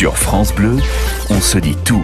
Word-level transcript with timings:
Sur 0.00 0.16
France 0.16 0.54
Bleu, 0.54 0.78
on 1.28 1.42
se 1.42 1.58
dit 1.58 1.76
tout 1.84 2.02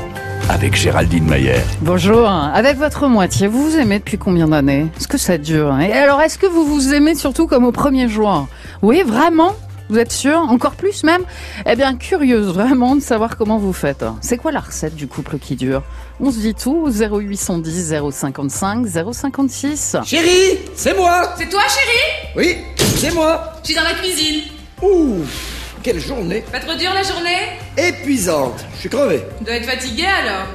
avec 0.51 0.77
Géraldine 0.77 1.25
Mayer. 1.25 1.63
Bonjour. 1.81 2.29
Avec 2.29 2.77
votre 2.77 3.09
moitié, 3.09 3.47
vous 3.47 3.71
vous 3.71 3.79
aimez 3.79 4.01
depuis 4.01 4.19
combien 4.19 4.49
d'années? 4.49 4.89
Est-ce 4.99 5.09
que 5.09 5.17
ça 5.17 5.39
dure 5.39 5.75
Et 5.81 5.95
alors, 5.95 6.21
est-ce 6.21 6.37
que 6.37 6.45
vous 6.45 6.67
vous 6.67 6.93
aimez 6.93 7.15
surtout 7.15 7.47
comme 7.47 7.65
au 7.65 7.73
premier 7.73 8.07
jour? 8.07 8.49
Oui, 8.83 9.01
vraiment? 9.01 9.55
Vous 9.89 9.97
êtes 9.97 10.13
sûr? 10.13 10.37
Encore 10.37 10.75
plus 10.75 11.05
même? 11.05 11.23
Eh 11.65 11.75
bien, 11.75 11.97
curieuse 11.97 12.49
vraiment 12.49 12.97
de 12.97 13.01
savoir 13.01 13.39
comment 13.39 13.57
vous 13.57 13.73
faites. 13.73 14.05
C'est 14.21 14.37
quoi 14.37 14.53
la 14.53 14.61
recette 14.61 14.95
du 14.95 15.09
couple 15.09 15.39
qui 15.39 15.57
dure? 15.57 15.83
On 16.21 16.31
se 16.31 16.39
dit 16.41 16.55
tout 16.55 16.91
0810 16.91 17.95
055 18.13 18.87
056. 19.15 19.97
Chérie, 20.05 20.59
c'est 20.75 20.95
moi. 20.95 21.33
C'est 21.39 21.49
toi, 21.49 21.63
chérie? 21.63 22.35
Oui, 22.37 22.59
c'est 22.99 23.15
moi. 23.15 23.55
Je 23.63 23.69
suis 23.69 23.75
dans 23.75 23.85
la 23.85 23.95
cuisine. 23.95 24.43
Ouh, 24.83 25.23
quelle 25.87 26.01
journée 26.01 26.43
Pas 26.51 26.59
trop 26.59 26.75
dur 26.75 26.91
la 26.93 27.05
journée 27.05 27.61
Épuisante, 27.79 28.65
je 28.75 28.81
suis 28.81 28.89
crevé. 28.89 29.23
Tu 29.39 29.45
dois 29.45 29.55
être 29.55 29.67
fatigué 29.67 30.05
alors. 30.05 30.49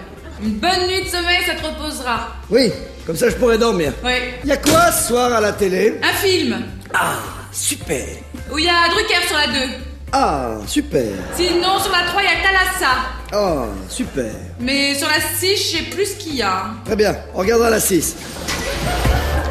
Une 0.44 0.56
bonne 0.56 0.88
nuit 0.90 1.04
de 1.04 1.08
sommeil, 1.08 1.38
ça 1.48 1.54
te 1.56 1.66
reposera. 1.66 2.28
Oui, 2.50 2.70
comme 3.08 3.16
ça 3.16 3.30
je 3.30 3.36
pourrais 3.36 3.58
dormir. 3.58 3.94
Oui. 4.04 4.12
Y 4.44 4.52
a 4.52 4.58
quoi 4.58 4.92
ce 4.92 5.08
soir 5.08 5.32
à 5.32 5.40
la 5.40 5.54
télé 5.54 6.02
Un 6.04 6.14
film 6.18 6.62
Ah, 6.94 7.16
super 7.50 8.06
où 8.52 8.58
y 8.58 8.68
a 8.68 8.90
Drucker 8.90 9.26
sur 9.26 9.38
la 9.38 9.48
2. 9.48 9.74
Ah, 10.12 10.58
super 10.68 11.08
Sinon, 11.38 11.80
sur 11.80 11.94
la 11.94 12.04
3, 12.08 12.22
il 12.22 12.26
y 12.26 12.28
a 12.28 12.42
Thalassa. 12.44 12.96
Ah, 13.32 13.68
super 13.88 14.32
Mais 14.60 14.94
sur 14.96 15.08
la 15.08 15.22
6, 15.22 15.56
je 15.56 15.78
sais 15.78 15.84
plus 15.84 16.08
ce 16.08 16.16
qu'il 16.18 16.36
y 16.36 16.42
a. 16.42 16.66
Très 16.84 16.98
bien, 16.98 17.16
on 17.34 17.38
regardera 17.38 17.70
la 17.70 17.80
6. 17.80 18.18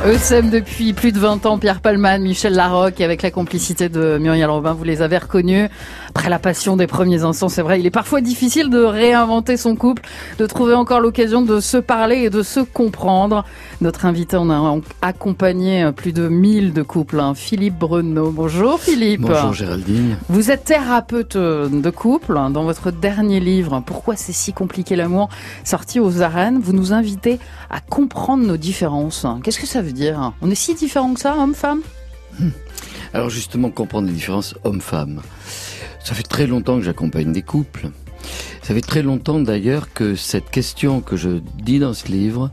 ESM 0.07 0.49
depuis 0.49 0.95
plus 0.95 1.13
de 1.13 1.19
20 1.19 1.45
ans, 1.45 1.59
Pierre 1.59 1.83
Palman, 1.83 2.23
Michel 2.23 2.55
Larocque, 2.55 3.03
et 3.03 3.05
avec 3.05 3.21
la 3.21 3.31
complicité 3.31 3.91
de 3.91 4.17
Muriel 4.17 4.49
Robin, 4.49 4.73
vous 4.73 4.85
les 4.85 5.03
avez 5.03 5.19
reconnus. 5.19 5.69
Après 6.09 6.31
la 6.31 6.39
passion 6.39 6.79
des 6.79 6.87
premiers 6.87 7.23
instants, 7.23 7.51
c'est 7.51 7.61
vrai, 7.61 7.81
il 7.81 7.87
est 7.87 7.91
parfois 7.91 8.23
difficile 8.23 8.71
de 8.71 8.83
réinventer 8.83 9.59
son 9.59 9.77
couple, 9.77 10.03
de 10.39 10.47
trouver 10.47 10.73
encore 10.73 11.01
l'occasion 11.01 11.43
de 11.43 11.61
se 11.61 11.77
parler 11.77 12.17
et 12.23 12.31
de 12.31 12.43
se 12.43 12.61
comprendre. 12.61 13.45
Notre 13.83 14.07
invité 14.07 14.39
en 14.39 14.49
a 14.49 14.81
accompagné 15.03 15.91
plus 15.95 16.15
de 16.15 16.29
1000 16.29 16.73
de 16.73 16.83
couples, 16.83 17.21
hein. 17.21 17.35
Philippe 17.35 17.79
Bruno. 17.79 18.31
Bonjour 18.31 18.81
Philippe. 18.81 19.21
Bonjour 19.21 19.53
Géraldine. 19.53 20.17
Vous 20.31 20.51
êtes 20.51 20.65
thérapeute 20.65 21.37
de 21.37 21.91
couple. 21.91 22.39
Hein. 22.39 22.49
Dans 22.49 22.65
votre 22.65 22.91
dernier 22.91 23.39
livre, 23.39 23.83
Pourquoi 23.85 24.17
c'est 24.17 24.33
si 24.33 24.55
compliqué 24.55 24.97
l'amour, 24.97 25.29
sorti 25.65 26.01
aux 26.01 26.23
arènes, 26.23 26.59
vous 26.59 26.73
nous 26.73 26.95
invitez 26.95 27.39
à 27.69 27.81
comprendre 27.81 28.47
nos 28.47 28.57
différences. 28.57 29.27
Qu'est-ce 29.45 29.61
que 29.61 29.67
ça 29.67 29.83
veut 29.83 29.90
dire 29.93 30.33
On 30.41 30.51
est 30.51 30.55
si 30.55 30.75
différents 30.75 31.15
que 31.15 31.21
ça, 31.21 31.37
homme-femme 31.37 31.81
hmm. 32.39 32.51
Alors 33.13 33.31
justement, 33.31 33.71
comprendre 33.71 34.09
les 34.09 34.15
différences 34.15 34.55
homme-femme. 34.65 35.21
Ça 36.05 36.15
fait 36.15 36.23
très 36.23 36.47
longtemps 36.47 36.77
que 36.77 36.83
j'accompagne 36.83 37.33
des 37.33 37.43
couples. 37.43 37.91
Ça 38.63 38.75
fait 38.75 38.81
très 38.81 39.03
longtemps 39.03 39.41
d'ailleurs 39.41 39.93
que 39.93 40.15
cette 40.15 40.51
question 40.51 41.01
que 41.01 41.17
je 41.17 41.41
dis 41.59 41.79
dans 41.79 41.95
ce 41.95 42.07
livre, 42.07 42.51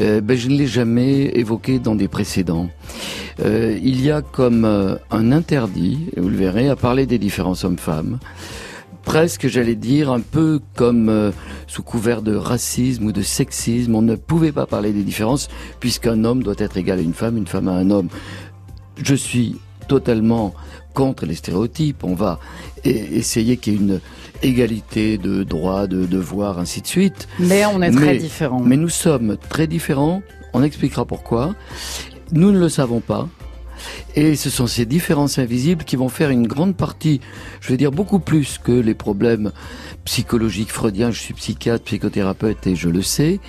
euh, 0.00 0.20
ben, 0.20 0.36
je 0.36 0.48
ne 0.48 0.56
l'ai 0.56 0.66
jamais 0.66 1.26
évoquée 1.38 1.78
dans 1.78 1.94
des 1.94 2.08
précédents. 2.08 2.68
Euh, 3.44 3.78
il 3.82 4.02
y 4.02 4.10
a 4.10 4.22
comme 4.22 4.64
euh, 4.64 4.96
un 5.10 5.32
interdit, 5.32 6.10
vous 6.16 6.28
le 6.28 6.36
verrez, 6.36 6.68
à 6.68 6.76
parler 6.76 7.06
des 7.06 7.18
différences 7.18 7.64
hommes-femmes 7.64 8.18
presque, 9.04 9.46
j'allais 9.46 9.74
dire, 9.74 10.10
un 10.10 10.20
peu 10.20 10.60
comme 10.74 11.08
euh, 11.08 11.30
sous 11.66 11.82
couvert 11.82 12.22
de 12.22 12.34
racisme 12.34 13.06
ou 13.06 13.12
de 13.12 13.22
sexisme. 13.22 13.94
On 13.94 14.02
ne 14.02 14.16
pouvait 14.16 14.52
pas 14.52 14.66
parler 14.66 14.92
des 14.92 15.02
différences 15.02 15.48
puisqu'un 15.80 16.24
homme 16.24 16.42
doit 16.42 16.54
être 16.58 16.76
égal 16.76 16.98
à 16.98 17.02
une 17.02 17.14
femme, 17.14 17.36
une 17.36 17.46
femme 17.46 17.68
à 17.68 17.72
un 17.72 17.90
homme. 17.90 18.08
Je 18.96 19.14
suis 19.14 19.56
totalement 19.88 20.54
contre 20.94 21.26
les 21.26 21.34
stéréotypes. 21.34 22.04
On 22.04 22.14
va 22.14 22.38
essayer 22.84 23.56
qu'il 23.56 23.72
y 23.72 23.76
ait 23.76 23.80
une 23.80 24.00
égalité 24.42 25.18
de 25.18 25.42
droits, 25.42 25.86
de 25.86 26.06
devoirs, 26.06 26.58
ainsi 26.58 26.80
de 26.80 26.86
suite. 26.86 27.28
Mais 27.38 27.66
on 27.66 27.82
est 27.82 27.90
très 27.90 28.16
différents. 28.16 28.60
Mais 28.60 28.76
nous 28.76 28.88
sommes 28.88 29.36
très 29.36 29.66
différents. 29.66 30.22
On 30.52 30.62
expliquera 30.62 31.04
pourquoi. 31.04 31.54
Nous 32.32 32.52
ne 32.52 32.58
le 32.58 32.68
savons 32.68 33.00
pas. 33.00 33.28
Et 34.16 34.36
ce 34.36 34.50
sont 34.50 34.66
ces 34.66 34.86
différences 34.86 35.38
invisibles 35.38 35.84
qui 35.84 35.96
vont 35.96 36.08
faire 36.08 36.30
une 36.30 36.46
grande 36.46 36.76
partie, 36.76 37.20
je 37.60 37.70
veux 37.70 37.76
dire 37.76 37.90
beaucoup 37.90 38.18
plus 38.18 38.58
que 38.58 38.72
les 38.72 38.94
problèmes 38.94 39.52
psychologiques 40.04 40.70
freudiens, 40.70 41.10
je 41.10 41.20
suis 41.20 41.34
psychiatre, 41.34 41.84
psychothérapeute 41.84 42.66
et 42.66 42.76
je 42.76 42.88
le 42.88 43.02
sais, 43.02 43.40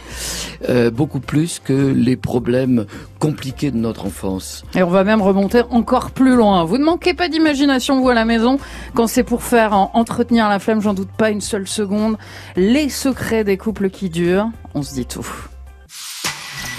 euh, 0.69 0.89
beaucoup 0.89 1.19
plus 1.19 1.59
que 1.59 1.73
les 1.73 2.15
problèmes 2.15 2.85
compliqués 3.19 3.71
de 3.71 3.77
notre 3.77 4.05
enfance. 4.05 4.63
Et 4.75 4.83
on 4.83 4.89
va 4.89 5.03
même 5.03 5.21
remonter 5.21 5.61
encore 5.69 6.11
plus 6.11 6.35
loin. 6.35 6.63
Vous 6.63 6.77
ne 6.77 6.83
manquez 6.85 7.13
pas 7.13 7.27
d'imagination, 7.27 8.01
vous, 8.01 8.09
à 8.09 8.13
la 8.13 8.25
maison, 8.25 8.57
quand 8.93 9.07
c'est 9.07 9.23
pour 9.23 9.43
faire 9.43 9.73
entretenir 9.73 10.47
la 10.49 10.59
flamme, 10.59 10.81
j'en 10.81 10.93
doute 10.93 11.11
pas 11.17 11.29
une 11.29 11.41
seule 11.41 11.67
seconde. 11.67 12.17
Les 12.55 12.89
secrets 12.89 13.43
des 13.43 13.57
couples 13.57 13.89
qui 13.89 14.09
durent, 14.09 14.49
on 14.73 14.81
se 14.81 14.93
dit 14.93 15.05
tout. 15.05 15.27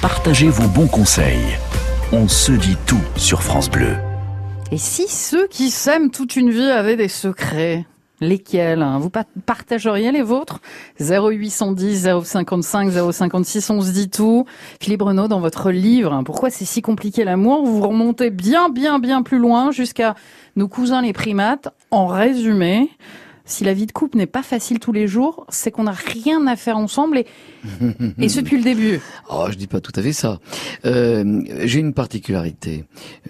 Partagez 0.01 0.49
vos 0.49 0.69
bons 0.69 0.87
conseils. 0.87 1.59
On 2.12 2.28
se 2.28 2.53
dit 2.53 2.77
tout 2.87 3.03
sur 3.17 3.43
France 3.43 3.69
Bleu. 3.69 3.97
Et 4.71 4.78
si 4.78 5.09
ceux 5.09 5.49
qui 5.49 5.71
s'aiment 5.71 6.12
toute 6.12 6.37
une 6.37 6.50
vie 6.50 6.71
avaient 6.71 6.94
des 6.94 7.09
secrets 7.09 7.84
Lesquels 8.21 8.81
hein? 8.81 9.00
Vous 9.00 9.11
partageriez 9.44 10.12
les 10.12 10.22
vôtres? 10.22 10.61
0810 11.00 12.09
055 12.22 12.93
056, 13.12 13.71
on 13.71 13.81
se 13.83 13.91
dit 13.91 14.09
tout. 14.09 14.47
Philippe 14.81 15.03
Renaud, 15.03 15.27
dans 15.27 15.41
votre 15.41 15.72
livre, 15.72 16.12
hein, 16.12 16.22
Pourquoi 16.22 16.49
c'est 16.49 16.65
si 16.65 16.81
compliqué 16.81 17.25
l'amour? 17.25 17.66
Vous 17.66 17.83
remontez 17.83 18.31
bien, 18.31 18.69
bien, 18.69 19.00
bien 19.00 19.22
plus 19.22 19.39
loin 19.39 19.72
jusqu'à 19.72 20.15
nos 20.55 20.69
cousins 20.69 21.03
les 21.03 21.12
primates. 21.12 21.75
En 21.91 22.06
résumé, 22.06 22.89
si 23.47 23.65
la 23.65 23.73
vie 23.73 23.87
de 23.87 23.93
couple 23.93 24.19
n'est 24.19 24.27
pas 24.27 24.43
facile 24.43 24.81
tous 24.81 24.93
les 24.93 25.07
jours, 25.07 25.47
c'est 25.49 25.71
qu'on 25.71 25.84
n'a 25.84 25.93
rien 25.93 26.47
à 26.47 26.57
faire 26.57 26.77
ensemble 26.77 27.19
et, 27.19 27.27
et 28.21 28.29
ce 28.29 28.41
depuis 28.41 28.59
le 28.59 28.65
début. 28.65 29.01
Oh, 29.31 29.47
je 29.51 29.57
dis 29.57 29.67
pas 29.67 29.81
tout 29.81 29.93
à 29.97 30.03
fait 30.03 30.12
ça. 30.12 30.41
Euh, 30.84 31.43
j'ai 31.65 31.81
une 31.81 31.95
particularité. 31.95 32.84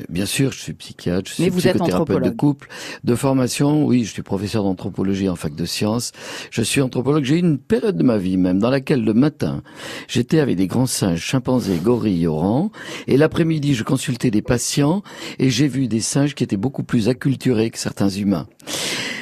Bien 0.08 0.26
sûr, 0.26 0.52
je 0.52 0.58
suis 0.58 0.72
psychiatre, 0.72 1.30
je 1.30 1.34
suis 1.34 1.50
psychothérapeute 1.50 2.22
de 2.22 2.30
couple. 2.30 2.68
De 3.04 3.14
formation, 3.14 3.84
oui, 3.86 4.04
je 4.04 4.12
suis 4.12 4.22
professeur 4.22 4.62
d'anthropologie 4.64 5.28
en 5.28 5.36
fac 5.36 5.54
de 5.54 5.64
sciences. 5.64 6.12
Je 6.50 6.62
suis 6.62 6.80
anthropologue. 6.80 7.24
J'ai 7.24 7.36
eu 7.36 7.40
une 7.40 7.58
période 7.58 7.96
de 7.96 8.02
ma 8.02 8.18
vie 8.18 8.36
même 8.36 8.58
dans 8.58 8.70
laquelle 8.70 9.04
le 9.04 9.14
matin, 9.14 9.62
j'étais 10.08 10.40
avec 10.40 10.56
des 10.56 10.66
grands 10.66 10.86
singes, 10.86 11.20
chimpanzés, 11.20 11.78
gorilles, 11.82 12.26
orangs, 12.26 12.70
et 13.06 13.16
l'après-midi, 13.16 13.74
je 13.74 13.84
consultais 13.84 14.30
des 14.30 14.42
patients 14.42 15.02
et 15.38 15.50
j'ai 15.50 15.68
vu 15.68 15.88
des 15.88 16.00
singes 16.00 16.34
qui 16.34 16.44
étaient 16.44 16.56
beaucoup 16.56 16.82
plus 16.82 17.08
acculturés 17.08 17.70
que 17.70 17.78
certains 17.78 18.08
humains. 18.08 18.46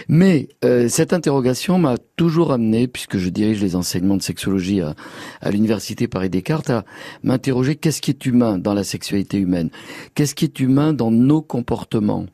Mais 0.08 0.48
euh, 0.64 0.88
cette 0.88 1.12
interrogation 1.12 1.78
m'a 1.78 1.96
toujours 2.16 2.52
amené, 2.52 2.86
puisque 2.86 3.18
je 3.18 3.28
dirige 3.28 3.62
les 3.62 3.76
enseignements 3.76 4.16
de 4.16 4.22
sexologie 4.22 4.80
à, 4.80 4.94
à 5.40 5.50
l'université 5.50 6.08
Paris-Descartes, 6.08 6.70
à 6.70 6.84
m'interroger 7.22 7.76
qu'est-ce 7.76 8.00
qui 8.00 8.10
est 8.10 8.26
humain 8.26 8.58
dans 8.58 8.74
la 8.74 8.84
sexualité 8.84 9.38
humaine? 9.38 9.70
Qu'est-ce 10.14 10.34
qui 10.34 10.44
est 10.44 10.60
humain 10.60 10.92
dans 10.92 11.10
nos 11.10 11.42
comportements? 11.42 12.26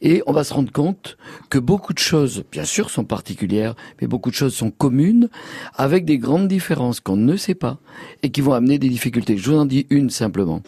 Et 0.00 0.22
on 0.26 0.32
va 0.32 0.44
se 0.44 0.52
rendre 0.54 0.72
compte 0.72 1.16
que 1.50 1.58
beaucoup 1.58 1.92
de 1.92 1.98
choses, 1.98 2.44
bien 2.50 2.64
sûr, 2.64 2.90
sont 2.90 3.04
particulières, 3.04 3.74
mais 4.00 4.06
beaucoup 4.06 4.30
de 4.30 4.34
choses 4.34 4.54
sont 4.54 4.70
communes, 4.70 5.28
avec 5.74 6.04
des 6.04 6.18
grandes 6.18 6.48
différences 6.48 7.00
qu'on 7.00 7.16
ne 7.16 7.36
sait 7.36 7.54
pas 7.54 7.78
et 8.22 8.30
qui 8.30 8.40
vont 8.40 8.52
amener 8.52 8.78
des 8.78 8.88
difficultés. 8.88 9.36
Je 9.36 9.50
vous 9.50 9.58
en 9.58 9.66
dis 9.66 9.86
une 9.90 10.10
simplement. 10.10 10.62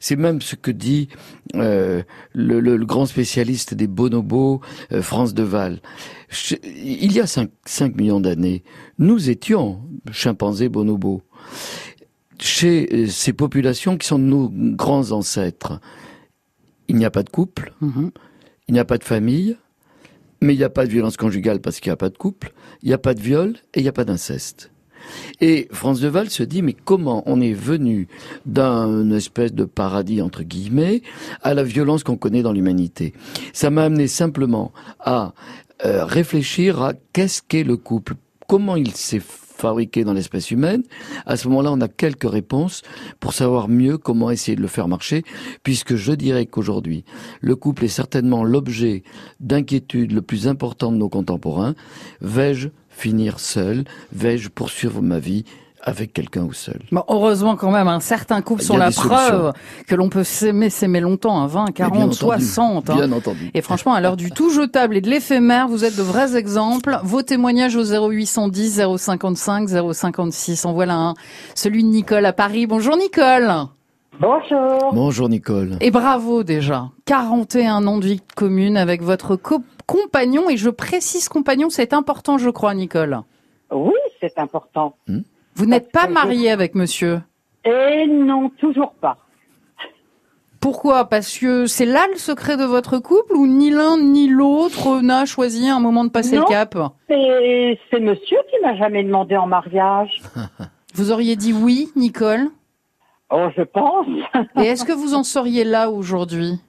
C'est 0.00 0.16
même 0.16 0.40
ce 0.40 0.56
que 0.56 0.70
dit 0.70 1.08
euh, 1.54 2.02
le, 2.32 2.76
grand 2.84 3.06
spécialiste 3.06 3.74
des 3.74 3.86
bonobos, 3.86 4.60
euh, 4.92 5.02
France 5.02 5.34
Deval. 5.34 5.80
il 6.52 7.12
y 7.12 7.20
a 7.20 7.26
5, 7.26 7.50
5 7.64 7.96
millions 7.96 8.20
d'années, 8.20 8.64
nous 8.98 9.30
étions 9.30 9.82
chimpanzés 10.10 10.68
bonobos. 10.68 11.22
Chez 12.40 12.88
euh, 12.92 13.06
ces 13.06 13.32
populations 13.32 13.96
qui 13.96 14.08
sont 14.08 14.18
nos 14.18 14.50
grands 14.52 15.12
ancêtres, 15.12 15.80
il 16.88 16.96
n'y 16.96 17.04
a 17.04 17.10
pas 17.10 17.22
de 17.22 17.30
couple. 17.30 17.72
Mm-hmm. 17.82 18.10
Il 18.72 18.76
n'y 18.76 18.80
a 18.80 18.86
pas 18.86 18.96
de 18.96 19.04
famille, 19.04 19.58
mais 20.40 20.54
il 20.54 20.56
n'y 20.56 20.64
a 20.64 20.70
pas 20.70 20.86
de 20.86 20.90
violence 20.90 21.18
conjugale 21.18 21.60
parce 21.60 21.78
qu'il 21.78 21.90
n'y 21.90 21.92
a 21.92 21.98
pas 21.98 22.08
de 22.08 22.16
couple, 22.16 22.54
il 22.82 22.88
n'y 22.88 22.94
a 22.94 22.98
pas 22.98 23.12
de 23.12 23.20
viol 23.20 23.56
et 23.74 23.80
il 23.80 23.82
n'y 23.82 23.88
a 23.90 23.92
pas 23.92 24.06
d'inceste. 24.06 24.70
Et 25.42 25.68
France 25.72 26.00
Deval 26.00 26.30
se 26.30 26.42
dit, 26.42 26.62
mais 26.62 26.72
comment 26.72 27.22
on 27.26 27.42
est 27.42 27.52
venu 27.52 28.08
d'un 28.46 29.10
espèce 29.10 29.52
de 29.52 29.66
paradis, 29.66 30.22
entre 30.22 30.42
guillemets, 30.42 31.02
à 31.42 31.52
la 31.52 31.64
violence 31.64 32.02
qu'on 32.02 32.16
connaît 32.16 32.40
dans 32.40 32.54
l'humanité? 32.54 33.12
Ça 33.52 33.68
m'a 33.68 33.84
amené 33.84 34.06
simplement 34.06 34.72
à 35.00 35.34
euh, 35.84 36.06
réfléchir 36.06 36.80
à 36.80 36.94
qu'est-ce 37.12 37.42
qu'est 37.46 37.64
le 37.64 37.76
couple, 37.76 38.14
comment 38.48 38.76
il 38.76 38.92
s'est 38.92 39.20
fabriqué 39.62 40.02
dans 40.04 40.12
l'espèce 40.12 40.50
humaine, 40.50 40.82
à 41.24 41.36
ce 41.36 41.46
moment-là, 41.48 41.70
on 41.72 41.80
a 41.80 41.88
quelques 41.88 42.28
réponses 42.28 42.82
pour 43.20 43.32
savoir 43.32 43.68
mieux 43.68 43.96
comment 43.96 44.30
essayer 44.30 44.56
de 44.56 44.60
le 44.60 44.68
faire 44.68 44.88
marcher, 44.88 45.22
puisque 45.62 45.94
je 45.94 46.12
dirais 46.12 46.46
qu'aujourd'hui, 46.46 47.04
le 47.40 47.54
couple 47.54 47.84
est 47.84 47.88
certainement 47.88 48.42
l'objet 48.42 49.04
d'inquiétude 49.38 50.12
le 50.12 50.22
plus 50.22 50.48
important 50.48 50.90
de 50.90 50.96
nos 50.96 51.08
contemporains. 51.08 51.74
Vais-je 52.20 52.68
finir 52.90 53.38
seul? 53.38 53.84
Vais-je 54.12 54.48
poursuivre 54.48 55.00
ma 55.00 55.18
vie? 55.18 55.44
Avec 55.82 56.12
quelqu'un 56.12 56.44
ou 56.44 56.52
seul. 56.52 56.80
Bon, 56.92 57.04
heureusement 57.08 57.56
quand 57.56 57.70
même, 57.70 57.88
un 57.88 58.00
certain 58.00 58.40
couple 58.40 58.62
sont 58.62 58.76
la 58.76 58.90
preuve 58.90 59.52
que 59.86 59.94
l'on 59.94 60.08
peut 60.08 60.24
s'aimer, 60.24 60.70
s'aimer 60.70 61.00
longtemps, 61.00 61.42
à 61.42 61.46
20, 61.46 61.72
40, 61.72 62.14
60. 62.14 62.86
Bien 62.86 63.10
entendu. 63.12 63.50
Et 63.54 63.62
franchement, 63.62 63.92
à 63.92 64.00
l'heure 64.00 64.16
du 64.16 64.30
tout 64.30 64.50
jetable 64.50 64.96
et 64.96 65.00
de 65.00 65.10
l'éphémère, 65.10 65.68
vous 65.68 65.84
êtes 65.84 65.96
de 65.96 66.02
vrais 66.02 66.36
exemples. 66.36 66.98
Vos 67.02 67.22
témoignages 67.22 67.76
au 67.76 67.84
0810 67.84 68.82
055 68.96 69.68
056. 69.92 70.64
En 70.64 70.72
voilà 70.72 70.94
un. 70.94 71.14
Celui 71.54 71.82
de 71.82 71.88
Nicole 71.88 72.26
à 72.26 72.32
Paris. 72.32 72.66
Bonjour 72.66 72.96
Nicole. 72.96 73.52
Bonjour. 74.20 74.92
Bonjour 74.92 75.28
Nicole. 75.28 75.76
Et 75.80 75.90
bravo 75.90 76.44
déjà. 76.44 76.90
41 77.06 77.86
ans 77.86 77.98
de 77.98 78.06
vie 78.06 78.20
commune 78.36 78.76
avec 78.76 79.02
votre 79.02 79.36
compagnon. 79.86 80.48
Et 80.48 80.56
je 80.56 80.70
précise 80.70 81.28
compagnon, 81.28 81.70
c'est 81.70 81.92
important 81.92 82.38
je 82.38 82.50
crois 82.50 82.74
Nicole. 82.74 83.20
Oui, 83.72 83.94
c'est 84.20 84.38
important. 84.38 84.96
Hmm. 85.08 85.22
Vous 85.54 85.66
n'êtes 85.66 85.92
pas 85.92 86.08
marié 86.08 86.50
avec 86.50 86.74
monsieur 86.74 87.20
Eh 87.64 88.06
non, 88.06 88.50
toujours 88.58 88.92
pas. 88.94 89.18
Pourquoi? 90.60 91.08
Parce 91.08 91.36
que 91.38 91.66
c'est 91.66 91.84
là 91.84 92.06
le 92.12 92.16
secret 92.18 92.56
de 92.56 92.64
votre 92.64 92.98
couple 92.98 93.34
ou 93.34 93.48
ni 93.48 93.70
l'un 93.70 93.98
ni 93.98 94.28
l'autre 94.28 95.00
n'a 95.00 95.26
choisi 95.26 95.68
un 95.68 95.80
moment 95.80 96.04
de 96.04 96.10
passer 96.10 96.36
le 96.36 96.44
cap? 96.44 96.78
C'est 97.08 98.00
monsieur 98.00 98.38
qui 98.48 98.60
m'a 98.62 98.76
jamais 98.76 99.02
demandé 99.02 99.36
en 99.36 99.46
mariage. 99.46 100.22
Vous 100.94 101.10
auriez 101.10 101.36
dit 101.36 101.52
oui, 101.52 101.90
Nicole? 101.96 102.48
Oh, 103.30 103.48
je 103.56 103.62
pense. 103.62 104.06
Et 104.56 104.66
est-ce 104.66 104.84
que 104.84 104.92
vous 104.92 105.14
en 105.14 105.22
seriez 105.24 105.64
là 105.64 105.90
aujourd'hui? 105.90 106.60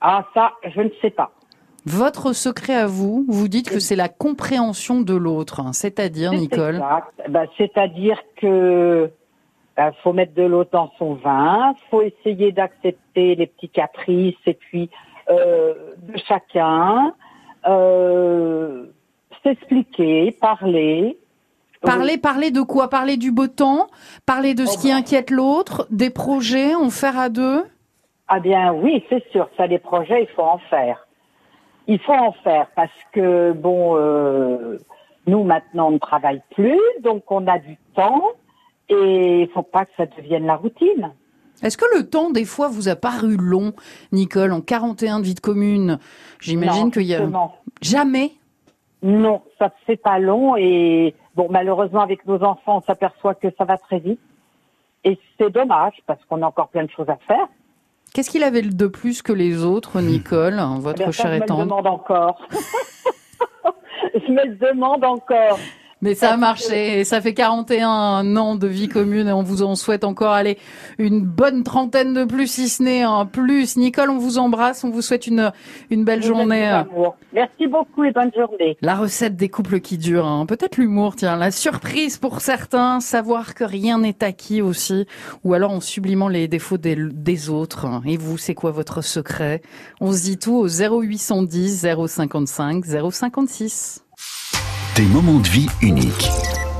Ah, 0.00 0.24
ça, 0.32 0.52
je 0.64 0.80
ne 0.80 0.90
sais 1.02 1.10
pas. 1.10 1.32
Votre 1.84 2.32
secret 2.32 2.74
à 2.74 2.86
vous, 2.86 3.24
vous 3.28 3.48
dites 3.48 3.68
que 3.68 3.80
c'est 3.80 3.96
la 3.96 4.08
compréhension 4.08 5.00
de 5.00 5.14
l'autre, 5.14 5.60
hein. 5.60 5.72
c'est-à-dire, 5.72 6.32
Nicole 6.32 6.80
bah, 7.28 7.44
C'est-à-dire 7.56 8.22
que 8.36 9.10
bah, 9.76 9.90
faut 10.02 10.12
mettre 10.12 10.34
de 10.34 10.44
l'eau 10.44 10.64
dans 10.70 10.92
son 10.98 11.14
vin, 11.14 11.74
faut 11.90 12.02
essayer 12.02 12.52
d'accepter 12.52 13.34
les 13.34 13.46
petits 13.48 13.68
caprices 13.68 14.36
et 14.46 14.54
puis 14.54 14.90
euh, 15.30 15.74
de 16.02 16.18
chacun, 16.28 17.14
euh, 17.66 18.86
s'expliquer, 19.42 20.36
parler. 20.40 21.18
Parler, 21.80 22.16
parler 22.16 22.52
de 22.52 22.60
quoi? 22.60 22.88
Parler 22.88 23.16
du 23.16 23.32
beau 23.32 23.48
temps? 23.48 23.88
Parler 24.24 24.54
de 24.54 24.66
ce 24.66 24.78
qui 24.78 24.88
oh, 24.88 24.90
bah. 24.90 24.98
inquiète 24.98 25.30
l'autre? 25.30 25.88
Des 25.90 26.10
projets? 26.10 26.76
En 26.76 26.90
faire 26.90 27.18
à 27.18 27.28
deux? 27.28 27.64
Ah 28.28 28.38
bien 28.38 28.72
oui, 28.72 29.04
c'est 29.08 29.28
sûr, 29.32 29.48
ça 29.56 29.66
les 29.66 29.80
projets, 29.80 30.22
il 30.22 30.28
faut 30.28 30.42
en 30.42 30.58
faire 30.70 31.08
il 31.86 31.98
faut 31.98 32.12
en 32.12 32.32
faire 32.32 32.66
parce 32.74 32.90
que 33.12 33.52
bon, 33.52 33.96
euh, 33.96 34.78
nous 35.26 35.44
maintenant 35.44 35.88
on 35.88 35.92
ne 35.92 35.98
travaille 35.98 36.42
plus, 36.54 36.80
donc 37.02 37.30
on 37.30 37.46
a 37.46 37.58
du 37.58 37.76
temps 37.94 38.22
et 38.88 39.42
il 39.42 39.48
faut 39.48 39.62
pas 39.62 39.84
que 39.84 39.92
ça 39.96 40.06
devienne 40.06 40.46
la 40.46 40.56
routine. 40.56 41.12
Est-ce 41.62 41.76
que 41.76 41.84
le 41.96 42.08
temps, 42.08 42.30
des 42.30 42.44
fois, 42.44 42.68
vous 42.68 42.88
a 42.88 42.96
paru 42.96 43.36
long, 43.36 43.72
Nicole, 44.10 44.52
en 44.52 44.60
41 44.60 45.20
de 45.20 45.24
vie 45.24 45.34
de 45.34 45.40
commune? 45.40 45.98
J'imagine 46.40 46.90
qu'il 46.90 47.02
y 47.02 47.14
a... 47.14 47.28
Jamais 47.80 48.32
Non, 49.02 49.42
ça 49.58 49.70
c'est 49.86 49.96
pas 49.96 50.18
long 50.18 50.56
et 50.56 51.14
bon, 51.36 51.46
malheureusement, 51.50 52.00
avec 52.00 52.26
nos 52.26 52.42
enfants, 52.42 52.78
on 52.78 52.80
s'aperçoit 52.80 53.34
que 53.34 53.48
ça 53.56 53.64
va 53.64 53.76
très 53.76 54.00
vite. 54.00 54.20
Et 55.04 55.18
c'est 55.38 55.50
dommage 55.50 55.94
parce 56.06 56.24
qu'on 56.24 56.42
a 56.42 56.46
encore 56.46 56.68
plein 56.68 56.84
de 56.84 56.90
choses 56.90 57.08
à 57.08 57.16
faire. 57.16 57.48
Qu'est-ce 58.14 58.28
qu'il 58.28 58.44
avait 58.44 58.60
de 58.60 58.86
plus 58.86 59.22
que 59.22 59.32
les 59.32 59.64
autres, 59.64 60.00
Nicole, 60.02 60.60
votre 60.80 61.02
eh 61.08 61.12
chère 61.12 61.32
étante 61.32 61.60
Je 61.60 61.64
me 61.64 61.64
demande 61.64 61.86
encore. 61.86 62.46
je 64.14 64.32
me 64.32 64.54
demande 64.56 65.02
encore. 65.02 65.58
Mais 66.02 66.14
ça 66.14 66.32
a 66.32 66.36
marché. 66.36 67.04
ça 67.04 67.20
fait 67.20 67.32
41 67.32 68.36
ans 68.36 68.56
de 68.56 68.66
vie 68.66 68.88
commune 68.88 69.28
et 69.28 69.32
on 69.32 69.42
vous 69.42 69.62
en 69.62 69.76
souhaite 69.76 70.02
encore 70.02 70.32
aller 70.32 70.58
une 70.98 71.20
bonne 71.20 71.62
trentaine 71.62 72.12
de 72.12 72.24
plus, 72.24 72.48
si 72.48 72.68
ce 72.68 72.82
n'est 72.82 73.02
un 73.02 73.24
plus. 73.24 73.76
Nicole, 73.76 74.10
on 74.10 74.18
vous 74.18 74.38
embrasse. 74.38 74.82
On 74.82 74.90
vous 74.90 75.00
souhaite 75.00 75.28
une, 75.28 75.52
une 75.90 76.04
belle 76.04 76.22
journée. 76.22 76.82
Merci 77.32 77.68
beaucoup 77.68 78.04
et 78.04 78.10
bonne 78.10 78.32
journée. 78.36 78.76
La 78.82 78.96
recette 78.96 79.36
des 79.36 79.48
couples 79.48 79.80
qui 79.80 79.96
durent. 79.96 80.26
Hein. 80.26 80.44
Peut-être 80.46 80.76
l'humour, 80.76 81.14
tiens. 81.14 81.36
La 81.36 81.52
surprise 81.52 82.18
pour 82.18 82.40
certains. 82.40 82.98
Savoir 83.00 83.54
que 83.54 83.64
rien 83.64 83.98
n'est 84.00 84.24
acquis 84.24 84.60
aussi. 84.60 85.06
Ou 85.44 85.54
alors 85.54 85.70
en 85.70 85.80
sublimant 85.80 86.28
les 86.28 86.48
défauts 86.48 86.78
des, 86.78 86.96
des 86.96 87.48
autres. 87.48 87.86
Et 88.04 88.16
vous, 88.16 88.38
c'est 88.38 88.54
quoi 88.54 88.72
votre 88.72 89.02
secret? 89.02 89.62
On 90.00 90.12
se 90.12 90.22
dit 90.22 90.38
tout 90.38 90.56
au 90.56 90.66
0810 90.68 91.86
055 92.08 92.84
056. 92.84 94.01
Des 94.96 95.06
moments 95.06 95.38
de 95.38 95.48
vie 95.48 95.68
uniques, 95.80 96.28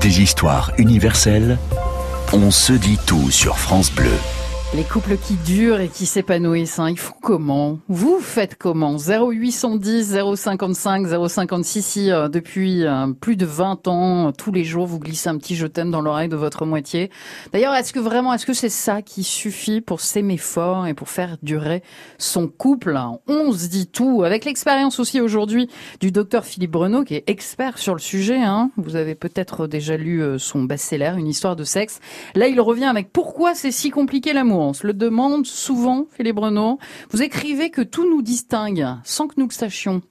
des 0.01 0.21
histoires 0.21 0.71
universelles. 0.77 1.57
On 2.31 2.51
se 2.51 2.73
dit 2.73 2.99
tout 3.07 3.31
sur 3.31 3.57
France 3.57 3.91
Bleu. 3.91 4.11
Les 4.75 4.83
couples 4.83 5.17
qui 5.17 5.35
durent 5.35 5.81
et 5.81 5.87
qui 5.87 6.07
s'épanouissent, 6.07 6.79
hein, 6.79 6.89
ils 6.89 6.97
font 6.97 7.13
comment 7.21 7.77
Vous 7.89 8.17
faites 8.19 8.55
comment 8.55 8.97
0810 8.97 10.17
055 10.35 11.29
056 11.29 11.85
si 11.85 12.11
euh, 12.11 12.27
depuis 12.27 12.83
euh, 12.83 13.05
plus 13.13 13.35
de 13.35 13.45
20 13.45 13.87
ans, 13.87 14.31
tous 14.31 14.51
les 14.51 14.63
jours, 14.63 14.87
vous 14.87 14.97
glissez 14.97 15.29
un 15.29 15.37
petit 15.37 15.55
je 15.55 15.67
t'aime 15.67 15.91
dans 15.91 16.01
l'oreille 16.01 16.27
de 16.27 16.35
votre 16.35 16.65
moitié. 16.65 17.11
D'ailleurs, 17.51 17.75
est-ce 17.75 17.93
que 17.93 17.99
vraiment, 17.99 18.33
est-ce 18.33 18.47
que 18.47 18.53
c'est 18.53 18.67
ça 18.67 19.03
qui 19.03 19.21
suffit 19.21 19.79
pour 19.79 20.01
s'aimer 20.01 20.37
fort 20.37 20.87
et 20.87 20.95
pour 20.95 21.09
faire 21.09 21.37
durer 21.43 21.83
son 22.17 22.47
couple? 22.47 22.99
On 23.27 23.51
se 23.51 23.67
dit 23.67 23.85
tout. 23.85 24.23
Avec 24.23 24.43
l'expérience 24.43 24.99
aussi 24.99 25.21
aujourd'hui 25.21 25.69
du 25.99 26.11
docteur 26.11 26.45
Philippe 26.45 26.71
Breneau, 26.71 27.03
qui 27.03 27.13
est 27.13 27.29
expert 27.29 27.77
sur 27.77 27.93
le 27.93 28.01
sujet. 28.01 28.41
Hein. 28.41 28.71
Vous 28.77 28.95
avez 28.95 29.13
peut-être 29.13 29.67
déjà 29.67 29.97
lu 29.97 30.23
euh, 30.23 30.39
son 30.39 30.63
best-seller, 30.63 31.13
Une 31.15 31.27
histoire 31.27 31.55
de 31.55 31.63
sexe. 31.63 31.99
Là, 32.33 32.47
il 32.47 32.59
revient 32.59 32.85
avec 32.85 33.13
pourquoi 33.13 33.53
c'est 33.53 33.71
si 33.71 33.91
compliqué 33.91 34.33
l'amour? 34.33 34.62
On 34.69 34.73
se 34.73 34.87
le 34.87 34.93
demande 34.93 35.45
souvent, 35.45 36.05
Philippe 36.15 36.39
Renaud. 36.39 36.79
Vous 37.11 37.21
écrivez 37.21 37.69
que 37.69 37.81
tout 37.81 38.09
nous 38.09 38.21
distingue, 38.21 38.87
sans 39.03 39.27
que 39.27 39.35
nous 39.37 39.47
le 39.47 39.53
sachions. 39.53 40.01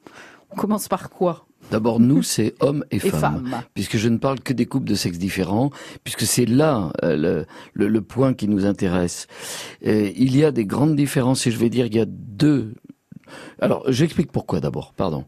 On 0.50 0.56
commence 0.56 0.88
par 0.88 1.10
quoi 1.10 1.46
D'abord, 1.70 2.00
nous, 2.00 2.22
c'est 2.22 2.54
hommes 2.60 2.84
et, 2.90 2.99
femmes, 2.99 3.62
puisque 3.72 3.96
je 3.96 4.08
ne 4.08 4.19
parle 4.19 4.40
que 4.40 4.52
des 4.52 4.66
couples 4.66 4.88
de 4.88 4.94
sexes 4.94 5.19
différents, 5.19 5.70
puisque 6.04 6.22
c'est 6.22 6.44
là 6.44 6.93
euh, 7.02 7.44
le, 7.72 8.00
point 8.02 8.34
qui 8.34 8.46
nous 8.46 8.66
intéresse. 8.66 9.26
il 9.81 10.37
y 10.37 10.44
a 10.44 10.50
des 10.50 10.66
grandes 10.66 10.96
différences, 10.96 11.46
et 11.46 11.50
je 11.50 11.56
vais 11.56 11.70
dire, 11.70 11.87
il 11.87 11.94
y 11.94 12.00
a 12.00 12.04
deux 12.06 12.75
alors, 13.61 13.84
j'explique 13.88 14.32
pourquoi 14.32 14.61
d'abord, 14.61 14.93
pardon. 14.93 15.25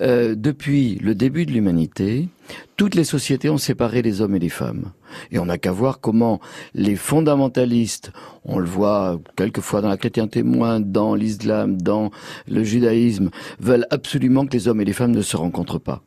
Euh, 0.00 0.34
depuis 0.36 0.96
le 0.96 1.14
début 1.14 1.46
de 1.46 1.52
l'humanité, 1.52 2.28
toutes 2.76 2.94
les 2.94 3.04
sociétés 3.04 3.50
ont 3.50 3.58
séparé 3.58 4.02
les 4.02 4.20
hommes 4.20 4.34
et 4.34 4.40
les 4.40 4.48
femmes. 4.48 4.92
Et 5.30 5.38
on 5.38 5.46
n'a 5.46 5.58
qu'à 5.58 5.72
voir 5.72 6.00
comment 6.00 6.40
les 6.74 6.96
fondamentalistes, 6.96 8.12
on 8.44 8.58
le 8.58 8.66
voit 8.66 9.20
quelquefois 9.36 9.80
dans 9.80 9.88
la 9.88 9.96
chrétienté 9.96 10.42
moins, 10.42 10.80
dans 10.80 11.14
l'islam, 11.14 11.80
dans 11.80 12.10
le 12.48 12.64
judaïsme, 12.64 13.30
veulent 13.60 13.86
absolument 13.90 14.46
que 14.46 14.52
les 14.52 14.68
hommes 14.68 14.80
et 14.80 14.84
les 14.84 14.92
femmes 14.92 15.12
ne 15.12 15.22
se 15.22 15.36
rencontrent 15.36 15.80
pas. 15.80 16.02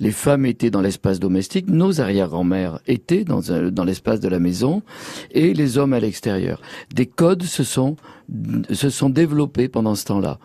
Les 0.00 0.12
femmes 0.12 0.46
étaient 0.46 0.70
dans 0.70 0.80
l'espace 0.80 1.20
domestique, 1.20 1.68
nos 1.68 2.00
arrière-grand-mères 2.00 2.80
étaient 2.86 3.24
dans, 3.24 3.40
dans 3.40 3.84
l'espace 3.84 4.20
de 4.20 4.28
la 4.28 4.38
maison, 4.38 4.82
et 5.30 5.54
les 5.54 5.78
hommes 5.78 5.92
à 5.92 6.00
l'extérieur. 6.00 6.60
Des 6.94 7.06
codes 7.06 7.44
se 7.44 7.64
sont 7.64 7.96
se 8.70 8.90
sont 8.90 9.10
développés 9.10 9.68
pendant 9.68 9.94
ce 9.94 10.04
temps-là, 10.06 10.38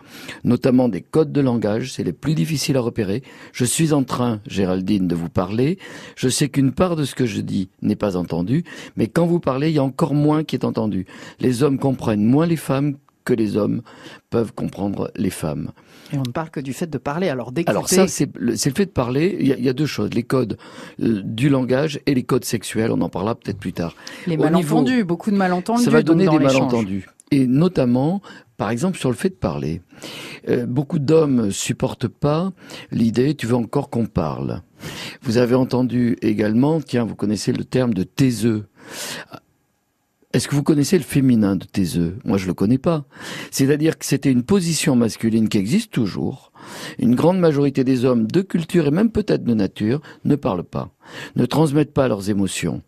notamment 0.44 0.88
des 0.88 1.00
codes 1.00 1.32
de 1.32 1.40
langage, 1.40 1.92
c'est 1.92 2.04
les 2.04 2.12
plus 2.12 2.34
difficiles 2.34 2.76
à 2.76 2.80
repérer. 2.80 3.22
Je 3.52 3.64
suis 3.64 3.92
en 3.92 4.04
train, 4.04 4.40
Géraldine, 4.46 5.08
de 5.08 5.14
vous 5.14 5.28
parler. 5.28 5.78
Je 6.16 6.28
sais 6.28 6.48
qu'une 6.48 6.72
part 6.72 6.96
de 6.96 7.04
ce 7.04 7.14
que 7.14 7.26
je 7.26 7.40
dis 7.40 7.68
n'est 7.82 7.96
pas 7.96 8.16
entendu, 8.16 8.64
mais 8.96 9.06
quand 9.06 9.26
vous 9.26 9.40
parlez, 9.40 9.70
il 9.70 9.74
y 9.74 9.78
a 9.78 9.84
encore 9.84 10.14
moins 10.14 10.44
qui 10.44 10.56
est 10.56 10.64
entendu. 10.64 11.06
Les 11.40 11.62
hommes 11.62 11.78
comprennent 11.78 12.24
moins 12.24 12.46
les 12.46 12.56
femmes 12.56 12.96
que 13.24 13.34
les 13.34 13.58
hommes 13.58 13.82
peuvent 14.30 14.54
comprendre 14.54 15.10
les 15.14 15.28
femmes. 15.28 15.72
Et 16.12 16.16
on 16.16 16.22
ne 16.22 16.32
parle 16.32 16.48
que 16.48 16.60
du 16.60 16.72
fait 16.72 16.86
de 16.86 16.96
parler, 16.96 17.28
alors. 17.28 17.52
Alors 17.66 17.88
ça, 17.88 18.08
c'est 18.08 18.30
le, 18.34 18.56
fait 18.56 18.86
de 18.86 18.90
parler. 18.90 19.36
Il 19.38 19.46
y, 19.46 19.68
a, 19.68 19.74
deux 19.74 19.84
choses, 19.84 20.14
les 20.14 20.22
codes 20.22 20.56
euh, 21.02 21.20
du 21.22 21.50
langage 21.50 22.00
et 22.06 22.14
les 22.14 22.22
codes 22.22 22.46
sexuels. 22.46 22.90
On 22.90 23.02
en 23.02 23.10
parlera 23.10 23.34
peut-être 23.34 23.58
plus 23.58 23.74
tard. 23.74 23.94
Les 24.26 24.38
malentendus, 24.38 25.04
beaucoup 25.04 25.30
de 25.30 25.36
malentendus. 25.36 25.84
Ça 25.84 25.90
va 25.90 26.02
donner 26.02 26.26
des 26.26 26.38
malentendus. 26.38 27.06
Et 27.30 27.46
notamment, 27.46 28.22
par 28.56 28.70
exemple, 28.70 28.98
sur 28.98 29.10
le 29.10 29.16
fait 29.16 29.28
de 29.30 29.34
parler. 29.34 29.82
Euh, 30.48 30.66
beaucoup 30.66 30.98
d'hommes 30.98 31.50
supportent 31.50 32.08
pas 32.08 32.52
l'idée, 32.90 33.34
tu 33.34 33.46
veux 33.46 33.54
encore 33.54 33.90
qu'on 33.90 34.06
parle. 34.06 34.62
Vous 35.22 35.38
avez 35.38 35.54
entendu 35.54 36.16
également, 36.22 36.80
tiens, 36.80 37.04
vous 37.04 37.16
connaissez 37.16 37.52
le 37.52 37.64
terme 37.64 37.94
de 37.94 38.02
taiseux. 38.02 38.66
Est-ce 40.34 40.46
que 40.46 40.54
vous 40.54 40.62
connaissez 40.62 40.98
le 40.98 41.04
féminin 41.04 41.56
de 41.56 41.64
Théseux 41.64 42.18
Moi, 42.24 42.36
je 42.36 42.46
le 42.46 42.52
connais 42.52 42.76
pas. 42.76 43.06
C'est-à-dire 43.50 43.96
que 43.96 44.04
c'était 44.04 44.30
une 44.30 44.42
position 44.42 44.94
masculine 44.94 45.48
qui 45.48 45.56
existe 45.56 45.90
toujours. 45.90 46.52
Une 46.98 47.14
grande 47.14 47.38
majorité 47.38 47.82
des 47.82 48.04
hommes 48.04 48.26
de 48.26 48.42
culture 48.42 48.86
et 48.86 48.90
même 48.90 49.10
peut-être 49.10 49.42
de 49.42 49.54
nature 49.54 50.02
ne 50.26 50.36
parlent 50.36 50.64
pas, 50.64 50.90
ne 51.36 51.46
transmettent 51.46 51.94
pas 51.94 52.08
leurs 52.08 52.28
émotions. 52.28 52.82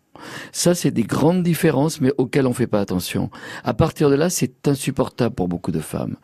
Ça, 0.51 0.75
c'est 0.75 0.91
des 0.91 1.03
grandes 1.03 1.43
différences, 1.43 2.01
mais 2.01 2.11
auxquelles 2.17 2.45
on 2.45 2.49
ne 2.49 2.55
fait 2.55 2.67
pas 2.67 2.81
attention. 2.81 3.29
À 3.63 3.73
partir 3.73 4.09
de 4.09 4.15
là, 4.15 4.29
c'est 4.29 4.67
insupportable 4.67 5.35
pour 5.35 5.47
beaucoup 5.47 5.71
de 5.71 5.79
femmes. 5.79 6.17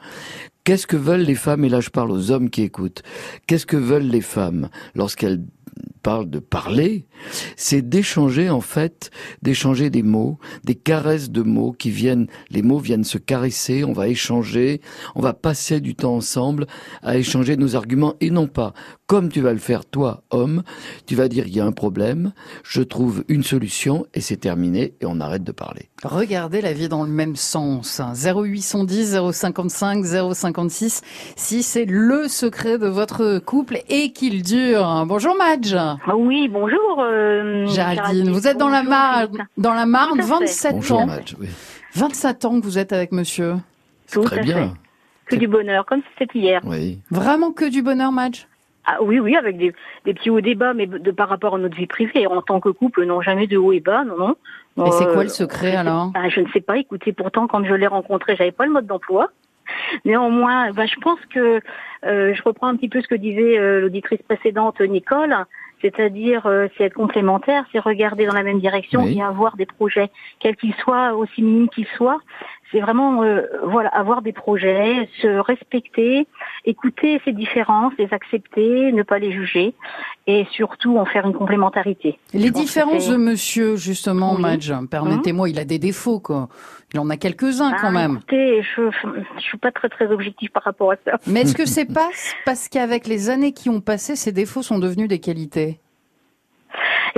Qu'est-ce 0.67 0.85
que 0.85 0.97
veulent 0.97 1.21
les 1.21 1.35
femmes 1.35 1.63
Et 1.63 1.69
là, 1.69 1.79
je 1.79 1.89
parle 1.89 2.11
aux 2.11 2.29
hommes 2.29 2.49
qui 2.49 2.61
écoutent. 2.61 3.01
Qu'est-ce 3.47 3.65
que 3.65 3.77
veulent 3.77 4.09
les 4.09 4.19
femmes 4.19 4.67
lorsqu'elles 4.95 5.41
parle 6.03 6.29
de 6.29 6.39
parler, 6.39 7.05
c'est 7.55 7.87
d'échanger 7.87 8.49
en 8.49 8.61
fait, 8.61 9.09
d'échanger 9.41 9.89
des 9.89 10.03
mots, 10.03 10.39
des 10.63 10.75
caresses 10.75 11.29
de 11.29 11.41
mots 11.41 11.71
qui 11.71 11.89
viennent, 11.89 12.27
les 12.49 12.61
mots 12.61 12.79
viennent 12.79 13.03
se 13.03 13.17
caresser, 13.17 13.83
on 13.83 13.93
va 13.93 14.07
échanger, 14.07 14.81
on 15.15 15.21
va 15.21 15.33
passer 15.33 15.79
du 15.79 15.95
temps 15.95 16.15
ensemble 16.15 16.67
à 17.01 17.17
échanger 17.17 17.57
nos 17.57 17.75
arguments 17.75 18.15
et 18.21 18.29
non 18.29 18.47
pas 18.47 18.73
comme 19.07 19.29
tu 19.29 19.39
vas 19.39 19.53
le 19.53 19.59
faire 19.59 19.85
toi, 19.85 20.23
homme, 20.31 20.63
tu 21.05 21.15
vas 21.15 21.29
dire 21.29 21.47
il 21.47 21.55
y 21.55 21.61
a 21.61 21.65
un 21.65 21.71
problème, 21.71 22.33
je 22.63 22.81
trouve 22.81 23.23
une 23.29 23.41
solution 23.41 24.05
et 24.13 24.19
c'est 24.19 24.35
terminé 24.35 24.95
et 24.99 25.05
on 25.05 25.21
arrête 25.21 25.45
de 25.45 25.53
parler. 25.53 25.89
Regardez 26.03 26.59
la 26.59 26.73
vie 26.73 26.89
dans 26.89 27.03
le 27.03 27.09
même 27.09 27.37
sens. 27.37 28.01
0810 28.01 29.17
055 29.31 30.56
056 30.57 31.01
si 31.35 31.61
c'est 31.63 31.85
le 31.85 32.27
secret 32.27 32.77
de 32.77 32.87
votre 32.87 33.39
couple 33.39 33.77
et 33.89 34.11
qu'il 34.11 34.41
dure. 34.41 35.03
Bonjour 35.05 35.35
Madge. 35.35 35.75
Ah 35.75 36.15
oui, 36.15 36.47
bonjour. 36.47 36.97
Euh, 36.99 37.67
Géraldine, 37.67 38.31
vous 38.31 38.47
êtes 38.47 38.57
dans 38.57 38.69
la 38.69 38.83
Marne, 38.83 39.47
dans 39.57 39.73
la 39.73 39.85
Marne, 39.85 40.19
27 40.19 40.73
bonjour, 40.73 40.99
ans. 40.99 41.05
Madge, 41.05 41.35
oui. 41.39 41.47
27 41.93 42.45
ans 42.45 42.59
que 42.59 42.65
vous 42.65 42.79
êtes 42.79 42.91
avec 42.91 43.11
monsieur. 43.11 43.55
Tout 44.11 44.21
très 44.21 44.41
bien. 44.41 44.73
Que 45.27 45.35
du 45.35 45.47
bonheur, 45.47 45.85
comme 45.85 46.01
c'était 46.17 46.39
hier. 46.39 46.61
Oui. 46.63 46.99
Vraiment 47.11 47.51
que 47.51 47.69
du 47.69 47.81
bonheur, 47.81 48.11
Madge 48.11 48.47
ah, 48.89 48.99
oui, 49.01 49.19
oui, 49.19 49.35
avec 49.35 49.57
des, 49.57 49.73
des 50.05 50.13
petits 50.13 50.29
hauts 50.29 50.39
et 50.39 50.55
bas, 50.55 50.73
mais 50.73 50.87
de 50.87 51.11
par 51.11 51.27
rapport 51.27 51.55
à 51.55 51.57
notre 51.57 51.75
vie 51.75 51.87
privée. 51.87 52.25
En 52.25 52.41
tant 52.41 52.61
que 52.61 52.69
couple, 52.69 53.03
non, 53.03 53.19
jamais 53.21 53.45
de 53.45 53.57
hauts 53.57 53.73
et 53.73 53.81
bas, 53.81 54.05
non, 54.05 54.17
non. 54.17 54.85
Et 54.85 54.91
c'est 54.91 55.03
quoi 55.03 55.23
le 55.25 55.29
euh, 55.29 55.33
secret 55.33 55.75
alors? 55.75 56.11
ah, 56.15 56.29
Je 56.29 56.39
ne 56.39 56.47
sais 56.53 56.61
pas. 56.61 56.77
Écoutez, 56.77 57.11
pourtant, 57.11 57.47
quand 57.47 57.65
je 57.65 57.73
l'ai 57.73 57.87
rencontré, 57.87 58.37
j'avais 58.37 58.53
pas 58.53 58.65
le 58.65 58.71
mode 58.71 58.85
d'emploi. 58.87 59.29
Néanmoins, 60.05 60.71
bah, 60.71 60.85
je 60.85 60.95
pense 60.99 61.19
que 61.33 61.61
euh, 62.05 62.33
je 62.33 62.43
reprends 62.43 62.67
un 62.67 62.75
petit 62.75 62.89
peu 62.89 63.01
ce 63.01 63.07
que 63.07 63.15
disait 63.15 63.57
euh, 63.57 63.81
l'auditrice 63.81 64.21
précédente, 64.23 64.79
Nicole. 64.81 65.35
C'est-à-dire, 65.81 66.47
euh, 66.47 66.67
c'est 66.75 66.85
être 66.85 66.95
complémentaire, 66.95 67.65
c'est 67.71 67.79
regarder 67.79 68.25
dans 68.25 68.33
la 68.33 68.43
même 68.43 68.59
direction 68.59 69.05
et 69.05 69.21
avoir 69.21 69.55
des 69.57 69.67
projets, 69.67 70.09
quels 70.39 70.55
qu'ils 70.55 70.73
soient, 70.75 71.13
aussi 71.13 71.43
minimes 71.43 71.69
qu'ils 71.69 71.87
soient. 71.95 72.19
C'est 72.71 72.81
vraiment, 72.81 73.23
euh, 73.23 73.43
voilà, 73.63 73.89
avoir 73.89 74.21
des 74.21 74.33
projets, 74.33 75.07
se 75.21 75.39
respecter, 75.39 76.27
écouter 76.65 77.21
ces 77.23 77.31
différences, 77.31 77.93
les 77.97 78.09
accepter, 78.11 78.91
ne 78.91 79.03
pas 79.03 79.19
les 79.19 79.31
juger, 79.31 79.73
et 80.27 80.45
surtout 80.51 80.97
en 80.97 81.05
faire 81.05 81.25
une 81.25 81.33
complémentarité. 81.33 82.19
Les 82.33 82.51
différences 82.51 83.07
de 83.07 83.15
Monsieur, 83.15 83.77
justement, 83.77 84.37
Madge, 84.37 84.73
permettez-moi, 84.91 85.49
il 85.49 85.59
a 85.59 85.65
des 85.65 85.79
défauts, 85.79 86.19
quoi. 86.19 86.49
Il 86.93 86.99
en 86.99 87.09
a 87.09 87.17
quelques-uns 87.17 87.71
quand 87.71 87.87
ah, 87.87 87.91
même. 87.91 88.15
Écoutez, 88.17 88.61
je, 88.63 88.89
je 89.35 89.41
suis 89.41 89.57
pas 89.57 89.71
très 89.71 89.89
très 89.89 90.11
objectif 90.11 90.51
par 90.51 90.63
rapport 90.63 90.91
à 90.91 90.95
ça. 91.05 91.17
Mais 91.27 91.41
est-ce 91.41 91.55
que 91.55 91.65
c'est 91.65 91.85
pas 91.85 92.09
parce 92.45 92.69
qu'avec 92.69 93.07
les 93.07 93.29
années 93.29 93.51
qui 93.51 93.69
ont 93.69 93.81
passé, 93.81 94.15
ces 94.15 94.31
défauts 94.31 94.61
sont 94.61 94.79
devenus 94.79 95.07
des 95.07 95.19
qualités? 95.19 95.79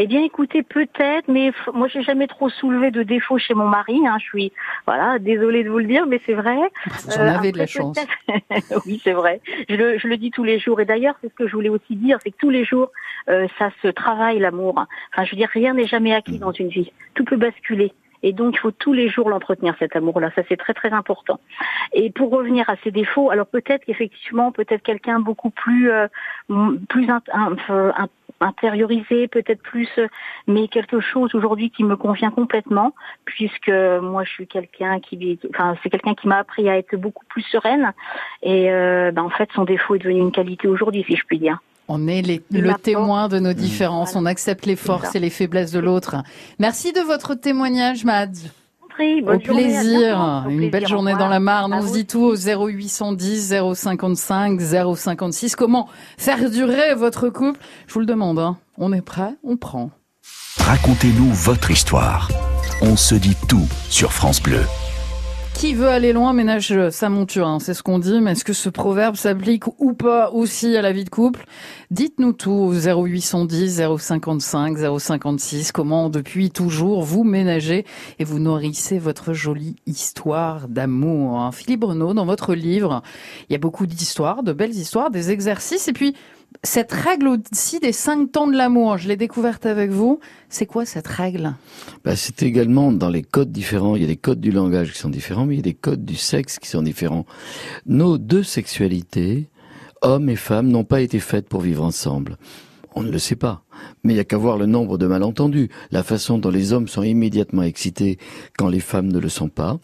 Eh 0.01 0.07
bien, 0.07 0.23
écoutez, 0.23 0.63
peut-être, 0.63 1.27
mais 1.27 1.51
moi, 1.73 1.89
j'ai 1.89 2.01
jamais 2.01 2.27
trop 2.27 2.49
soulevé 2.49 2.89
de 2.89 3.03
défauts 3.03 3.37
chez 3.37 3.53
mon 3.53 3.67
mari. 3.67 3.99
Hein. 4.07 4.17
Je 4.19 4.23
suis, 4.23 4.53
voilà, 4.87 5.19
désolée 5.19 5.63
de 5.63 5.69
vous 5.69 5.79
le 5.79 5.85
dire, 5.85 6.05
mais 6.05 6.21
c'est 6.25 6.33
vrai. 6.33 6.57
Vous 6.85 7.17
en 7.17 7.27
avez 7.27 7.51
de 7.51 7.57
la 7.57 7.67
chance. 7.67 7.97
oui, 8.85 9.01
c'est 9.03 9.11
vrai. 9.11 9.41
Je 9.67 9.75
le, 9.75 9.97
je 9.97 10.07
le, 10.07 10.15
dis 10.15 10.31
tous 10.31 10.45
les 10.45 10.57
jours. 10.57 10.79
Et 10.79 10.85
d'ailleurs, 10.85 11.15
c'est 11.21 11.27
ce 11.27 11.33
que 11.33 11.47
je 11.47 11.53
voulais 11.53 11.69
aussi 11.69 11.97
dire, 11.97 12.17
c'est 12.23 12.31
que 12.31 12.37
tous 12.37 12.49
les 12.49 12.63
jours, 12.63 12.91
euh, 13.29 13.47
ça 13.57 13.71
se 13.81 13.89
travaille 13.89 14.39
l'amour. 14.39 14.85
Enfin, 15.13 15.25
je 15.25 15.31
veux 15.31 15.37
dire, 15.37 15.49
rien 15.51 15.73
n'est 15.73 15.87
jamais 15.87 16.13
acquis 16.13 16.37
mmh. 16.37 16.39
dans 16.39 16.53
une 16.53 16.69
vie. 16.69 16.91
Tout 17.13 17.25
peut 17.25 17.37
basculer. 17.37 17.91
Et 18.23 18.33
donc, 18.33 18.55
il 18.55 18.59
faut 18.59 18.71
tous 18.71 18.93
les 18.93 19.09
jours 19.09 19.29
l'entretenir, 19.29 19.75
cet 19.79 19.95
amour-là. 19.95 20.31
Ça, 20.35 20.41
c'est 20.49 20.57
très, 20.57 20.73
très 20.73 20.91
important. 20.91 21.39
Et 21.93 22.09
pour 22.09 22.31
revenir 22.31 22.69
à 22.69 22.75
ses 22.83 22.91
défauts, 22.91 23.29
alors 23.31 23.47
peut-être 23.47 23.85
qu'effectivement, 23.85 24.51
peut-être 24.51 24.83
quelqu'un 24.83 25.19
beaucoup 25.19 25.49
plus, 25.49 25.91
euh, 25.91 26.07
plus 26.89 27.07
intériorisé, 28.41 29.27
peut-être 29.27 29.61
plus, 29.61 29.89
mais 30.47 30.67
quelque 30.67 30.99
chose 30.99 31.35
aujourd'hui 31.35 31.71
qui 31.71 31.83
me 31.83 31.95
convient 31.95 32.31
complètement, 32.31 32.93
puisque 33.25 33.69
moi, 33.69 34.23
je 34.23 34.29
suis 34.29 34.47
quelqu'un 34.47 34.99
qui, 34.99 35.39
enfin, 35.53 35.75
c'est 35.81 35.89
quelqu'un 35.89 36.15
qui 36.15 36.27
m'a 36.27 36.37
appris 36.37 36.69
à 36.69 36.77
être 36.77 36.95
beaucoup 36.95 37.25
plus 37.25 37.43
sereine. 37.43 37.93
Et 38.43 38.71
euh, 38.71 39.11
ben, 39.11 39.23
en 39.23 39.29
fait, 39.29 39.49
son 39.55 39.65
défaut 39.65 39.95
est 39.95 39.99
devenu 39.99 40.19
une 40.19 40.31
qualité 40.31 40.67
aujourd'hui, 40.67 41.03
si 41.07 41.15
je 41.15 41.23
puis 41.25 41.39
dire. 41.39 41.59
On 41.87 42.07
est 42.07 42.21
le 42.51 42.73
témoin 42.81 43.27
de 43.27 43.39
nos 43.39 43.53
différences. 43.53 44.15
On 44.15 44.27
accepte 44.27 44.67
les 44.67 44.75
forces 44.75 45.15
et 45.15 45.19
les 45.19 45.31
faiblesses 45.31 45.71
de 45.71 45.79
l'autre. 45.79 46.17
Merci 46.59 46.93
de 46.93 47.01
votre 47.01 47.33
témoignage, 47.33 48.05
Mads. 48.05 48.51
Au 48.99 49.37
plaisir. 49.39 50.45
Une 50.49 50.69
belle 50.69 50.87
journée 50.87 51.13
dans 51.13 51.27
la 51.27 51.39
Marne. 51.39 51.73
On 51.73 51.85
se 51.85 51.93
dit 51.93 52.05
tout 52.05 52.21
au 52.21 52.35
0810 52.35 53.53
055 53.73 54.59
056. 54.95 55.55
Comment 55.55 55.87
faire 56.17 56.49
durer 56.49 56.95
votre 56.95 57.29
couple? 57.29 57.59
Je 57.87 57.93
vous 57.93 57.99
le 58.01 58.05
demande. 58.05 58.39
Hein. 58.39 58.57
On 58.77 58.93
est 58.93 59.01
prêt 59.01 59.35
On 59.43 59.57
prend. 59.57 59.91
Racontez-nous 60.57 61.31
votre 61.31 61.71
histoire. 61.71 62.29
On 62.81 62.95
se 62.95 63.15
dit 63.15 63.35
tout 63.47 63.67
sur 63.89 64.13
France 64.13 64.41
Bleu. 64.41 64.61
Qui 65.59 65.73
veut 65.73 65.89
aller 65.89 66.13
loin 66.13 66.31
ménage 66.31 66.73
sa 66.89 67.09
monture, 67.09 67.45
hein, 67.45 67.59
c'est 67.59 67.73
ce 67.73 67.83
qu'on 67.83 67.99
dit, 67.99 68.21
mais 68.21 68.31
est-ce 68.31 68.45
que 68.45 68.53
ce 68.53 68.69
proverbe 68.69 69.17
s'applique 69.17 69.65
ou 69.77 69.91
pas 69.91 70.31
aussi 70.31 70.77
à 70.77 70.81
la 70.81 70.93
vie 70.93 71.03
de 71.03 71.09
couple? 71.09 71.43
Dites-nous 71.91 72.31
tout 72.31 72.49
au 72.49 72.71
0810 72.71 73.81
055 73.97 74.77
056, 74.97 75.73
comment 75.73 76.09
depuis 76.09 76.49
toujours 76.49 77.03
vous 77.03 77.25
ménagez 77.25 77.85
et 78.19 78.23
vous 78.23 78.39
nourrissez 78.39 78.99
votre 78.99 79.33
jolie 79.33 79.75
histoire 79.85 80.69
d'amour. 80.69 81.41
Hein. 81.41 81.51
Philippe 81.51 81.83
Renaud, 81.83 82.13
dans 82.13 82.25
votre 82.25 82.53
livre, 82.53 83.03
il 83.49 83.51
y 83.51 83.55
a 83.57 83.59
beaucoup 83.59 83.85
d'histoires, 83.85 84.43
de 84.43 84.53
belles 84.53 84.75
histoires, 84.75 85.11
des 85.11 85.29
exercices 85.29 85.89
et 85.89 85.93
puis 85.93 86.15
cette 86.63 86.91
règle 86.91 87.29
aussi 87.29 87.79
des 87.79 87.93
cinq 87.93 88.31
temps 88.31 88.47
de 88.47 88.55
l'amour, 88.55 88.97
je 88.97 89.07
l'ai 89.07 89.15
découverte 89.15 89.65
avec 89.65 89.91
vous. 89.91 90.19
C'est 90.49 90.65
quoi 90.65 90.85
cette 90.85 91.07
règle? 91.07 91.55
Bah, 92.03 92.15
C'est 92.15 92.43
également 92.43 92.91
dans 92.91 93.09
les 93.09 93.21
codes 93.21 93.51
différents. 93.51 93.95
Il 93.95 94.01
y 94.01 94.05
a 94.05 94.07
des 94.07 94.17
codes 94.17 94.41
du 94.41 94.51
langage 94.51 94.91
qui 94.91 94.99
sont 94.99 95.09
différents, 95.09 95.45
mais 95.45 95.55
il 95.55 95.57
y 95.57 95.61
a 95.61 95.63
des 95.63 95.73
codes 95.73 96.03
du 96.03 96.15
sexe 96.15 96.59
qui 96.59 96.67
sont 96.67 96.81
différents. 96.81 97.25
Nos 97.85 98.17
deux 98.17 98.43
sexualités, 98.43 99.49
hommes 100.01 100.29
et 100.29 100.35
femmes, 100.35 100.67
n'ont 100.67 100.83
pas 100.83 101.01
été 101.01 101.19
faites 101.19 101.47
pour 101.47 101.61
vivre 101.61 101.83
ensemble. 101.83 102.37
On 102.93 103.03
ne 103.03 103.11
le 103.11 103.19
sait 103.19 103.35
pas. 103.35 103.63
Mais 104.03 104.13
il 104.13 104.17
y 104.17 104.19
a 104.19 104.25
qu'à 104.25 104.37
voir 104.37 104.57
le 104.57 104.65
nombre 104.65 104.97
de 104.97 105.07
malentendus, 105.07 105.69
la 105.91 106.03
façon 106.03 106.39
dont 106.39 106.49
les 106.49 106.73
hommes 106.73 106.89
sont 106.89 107.03
immédiatement 107.03 107.63
excités 107.63 108.17
quand 108.57 108.67
les 108.67 108.81
femmes 108.81 109.07
ne 109.07 109.19
le 109.19 109.29
sont 109.29 109.47
pas. 109.47 109.79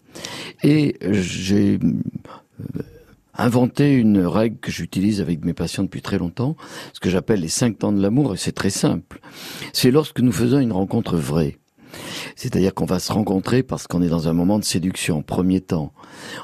Et 0.62 0.96
j'ai 1.00 1.78
inventé 3.38 3.94
une 3.94 4.20
règle 4.20 4.58
que 4.58 4.70
j'utilise 4.70 5.20
avec 5.20 5.44
mes 5.44 5.54
patients 5.54 5.82
depuis 5.82 6.02
très 6.02 6.18
longtemps, 6.18 6.56
ce 6.92 7.00
que 7.00 7.10
j'appelle 7.10 7.40
les 7.40 7.48
cinq 7.48 7.78
temps 7.78 7.92
de 7.92 8.00
l'amour, 8.00 8.34
et 8.34 8.36
c'est 8.36 8.52
très 8.52 8.70
simple. 8.70 9.20
C'est 9.72 9.90
lorsque 9.90 10.20
nous 10.20 10.32
faisons 10.32 10.58
une 10.58 10.72
rencontre 10.72 11.16
vraie. 11.16 11.58
C'est-à-dire 12.34 12.74
qu'on 12.74 12.84
va 12.84 12.98
se 12.98 13.12
rencontrer 13.12 13.62
parce 13.62 13.86
qu'on 13.86 14.02
est 14.02 14.08
dans 14.08 14.28
un 14.28 14.32
moment 14.32 14.58
de 14.58 14.64
séduction, 14.64 15.22
premier 15.22 15.60
temps. 15.60 15.92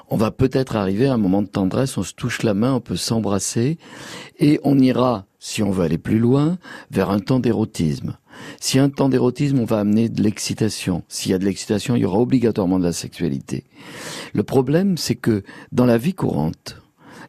On 0.08 0.16
va 0.16 0.30
peut-être 0.30 0.76
arriver 0.76 1.06
à 1.06 1.14
un 1.14 1.18
moment 1.18 1.42
de 1.42 1.48
tendresse, 1.48 1.98
on 1.98 2.02
se 2.02 2.14
touche 2.14 2.42
la 2.42 2.54
main, 2.54 2.74
on 2.74 2.80
peut 2.80 2.96
s'embrasser, 2.96 3.78
et 4.38 4.60
on 4.64 4.78
ira, 4.78 5.26
si 5.38 5.62
on 5.62 5.70
veut 5.70 5.84
aller 5.84 5.98
plus 5.98 6.18
loin, 6.18 6.58
vers 6.90 7.10
un 7.10 7.20
temps 7.20 7.40
d'érotisme. 7.40 8.16
Si 8.60 8.78
un 8.78 8.88
temps 8.88 9.08
d'érotisme, 9.08 9.58
on 9.58 9.64
va 9.64 9.80
amener 9.80 10.08
de 10.08 10.22
l'excitation. 10.22 11.02
S'il 11.08 11.32
y 11.32 11.34
a 11.34 11.38
de 11.38 11.44
l'excitation, 11.44 11.96
il 11.96 12.02
y 12.02 12.04
aura 12.04 12.18
obligatoirement 12.18 12.78
de 12.78 12.84
la 12.84 12.92
sexualité. 12.92 13.64
Le 14.32 14.42
problème, 14.42 14.96
c'est 14.96 15.16
que 15.16 15.42
dans 15.70 15.86
la 15.86 15.98
vie 15.98 16.14
courante, 16.14 16.81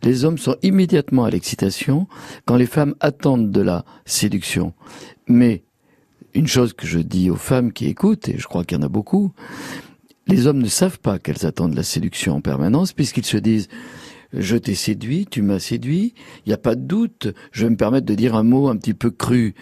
les 0.04 0.26
hommes 0.26 0.38
sont 0.38 0.58
immédiatement 0.62 1.26
à 1.26 1.30
l'excitation 1.30 2.08
quand 2.46 2.56
les 2.56 2.66
femmes 2.66 2.96
attendent 3.00 3.52
de 3.52 3.62
la 3.62 3.86
séduction. 4.06 4.74
Mais 5.28 5.64
une 6.34 6.48
chose 6.48 6.74
que 6.74 6.88
je 6.88 7.00
dis 7.00 7.30
aux 7.30 7.36
femmes 7.36 7.72
qui 7.72 7.88
écoutent, 7.88 8.30
et 8.30 8.38
je 8.38 8.48
crois 8.48 8.64
qu'il 8.64 8.78
y 8.78 8.82
en 8.82 8.86
a 8.86 8.90
beaucoup, 8.90 9.32
les 10.28 10.48
hommes 10.48 10.62
ne 10.62 10.68
savent 10.68 11.00
pas 11.00 11.20
qu'elles 11.20 11.46
attendent 11.46 11.76
la 11.76 11.84
séduction 11.84 12.36
en 12.36 12.42
permanence 12.42 12.94
puisqu'ils 12.94 13.26
se 13.26 13.38
disent 13.38 13.68
je 14.34 14.58
t'ai 14.58 14.75
séduit, 14.75 15.28
tu 15.30 15.42
m'as 15.42 15.60
séduit, 15.60 16.13
il 16.46 16.50
n'y 16.50 16.54
a 16.54 16.58
pas 16.58 16.75
de 16.75 16.82
doute, 16.82 17.28
je 17.52 17.66
vais 17.66 17.70
me 17.70 17.75
permettre 17.75 18.06
de 18.06 18.16
dire 18.16 18.36
un 18.36 18.44
mot 18.44 18.68
un 18.68 18.75
petit 18.75 18.94
peu 18.94 19.12
cru. 19.12 19.54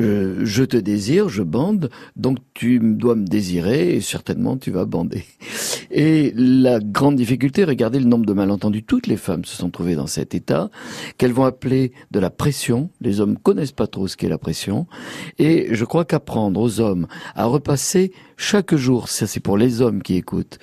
Euh, 0.00 0.40
je 0.44 0.64
te 0.64 0.76
désire, 0.76 1.28
je 1.28 1.42
bande, 1.42 1.90
donc 2.16 2.38
tu 2.54 2.78
dois 2.80 3.14
me 3.14 3.26
désirer 3.26 3.94
et 3.94 4.00
certainement 4.00 4.56
tu 4.56 4.70
vas 4.70 4.84
bander. 4.84 5.24
Et 5.90 6.32
la 6.36 6.80
grande 6.80 7.16
difficulté, 7.16 7.64
regardez 7.64 7.98
le 7.98 8.04
nombre 8.04 8.26
de 8.26 8.34
malentendus, 8.34 8.82
toutes 8.82 9.06
les 9.06 9.16
femmes 9.16 9.46
se 9.46 9.56
sont 9.56 9.70
trouvées 9.70 9.94
dans 9.94 10.06
cet 10.06 10.34
état, 10.34 10.70
qu'elles 11.16 11.32
vont 11.32 11.46
appeler 11.46 11.92
de 12.10 12.20
la 12.20 12.28
pression, 12.28 12.90
les 13.00 13.20
hommes 13.20 13.38
connaissent 13.38 13.72
pas 13.72 13.86
trop 13.86 14.06
ce 14.06 14.16
qu'est 14.18 14.28
la 14.28 14.36
pression, 14.36 14.86
et 15.38 15.68
je 15.70 15.84
crois 15.86 16.04
qu'apprendre 16.04 16.60
aux 16.60 16.80
hommes 16.80 17.06
à 17.34 17.46
repasser 17.46 18.12
chaque 18.40 18.74
jour, 18.76 19.08
ça 19.08 19.26
c'est 19.26 19.40
pour 19.40 19.58
les 19.58 19.82
hommes 19.82 20.00
qui 20.00 20.14
écoutent, 20.14 20.58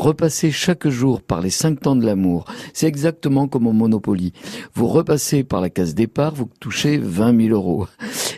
repasser 0.00 0.50
chaque 0.50 0.88
jour 0.88 1.20
par 1.20 1.42
les 1.42 1.50
cinq 1.50 1.80
temps 1.80 1.94
de 1.94 2.06
l'amour, 2.06 2.46
c'est 2.72 2.86
exactement 2.86 3.46
comme 3.46 3.66
au 3.66 3.72
Monopoly. 3.72 4.32
Vous 4.74 4.88
repassez 4.88 5.44
par 5.44 5.60
la 5.60 5.68
case 5.68 5.94
départ, 5.94 6.34
vous 6.34 6.48
touchez 6.58 6.96
20 6.96 7.48
000 7.48 7.54
euros. 7.54 7.86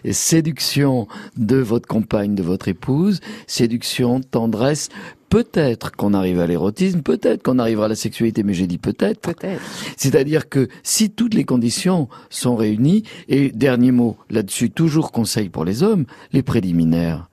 Et 0.05 0.13
séduction 0.13 1.07
de 1.37 1.57
votre 1.57 1.87
compagne, 1.87 2.35
de 2.35 2.43
votre 2.43 2.67
épouse, 2.67 3.21
séduction, 3.47 4.21
tendresse, 4.21 4.89
peut-être 5.29 5.93
qu'on 5.93 6.13
arrive 6.13 6.41
à 6.41 6.49
l'érotisme, 6.49 7.03
peut-être 7.03 7.45
qu'on 7.45 7.61
arrivera 7.61 7.87
à 7.87 7.89
la 7.89 7.95
sexualité, 7.95 8.43
mais 8.43 8.53
j'ai 8.53 8.67
dit 8.67 8.79
peut-être. 8.79 9.21
Peut-être. 9.21 9.63
C'est-à-dire 9.97 10.49
que 10.49 10.69
si 10.83 11.11
toutes 11.11 11.35
les 11.35 11.45
conditions 11.45 12.09
sont 12.31 12.57
réunies, 12.57 13.05
et 13.29 13.51
dernier 13.51 13.93
mot 13.93 14.17
là-dessus, 14.29 14.71
toujours 14.71 15.13
conseil 15.13 15.49
pour 15.49 15.65
les 15.65 15.85
hommes, 15.85 16.05
les 16.33 16.43
préliminaires. 16.43 17.29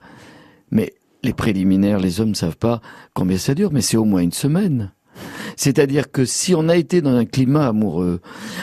Mais 0.70 0.94
les 1.22 1.32
préliminaires, 1.32 1.98
les 1.98 2.20
hommes 2.20 2.30
ne 2.30 2.34
savent 2.34 2.56
pas 2.56 2.80
combien 3.14 3.38
ça 3.38 3.54
dure, 3.54 3.70
mais 3.72 3.80
c'est 3.80 3.96
au 3.96 4.04
moins 4.04 4.20
une 4.20 4.32
semaine. 4.32 4.92
C'est-à-dire 5.56 6.10
que 6.10 6.24
si 6.24 6.54
on 6.54 6.68
a 6.68 6.76
été 6.76 7.02
dans 7.02 7.14
un 7.14 7.26
climat 7.26 7.68
amoureux, 7.68 8.20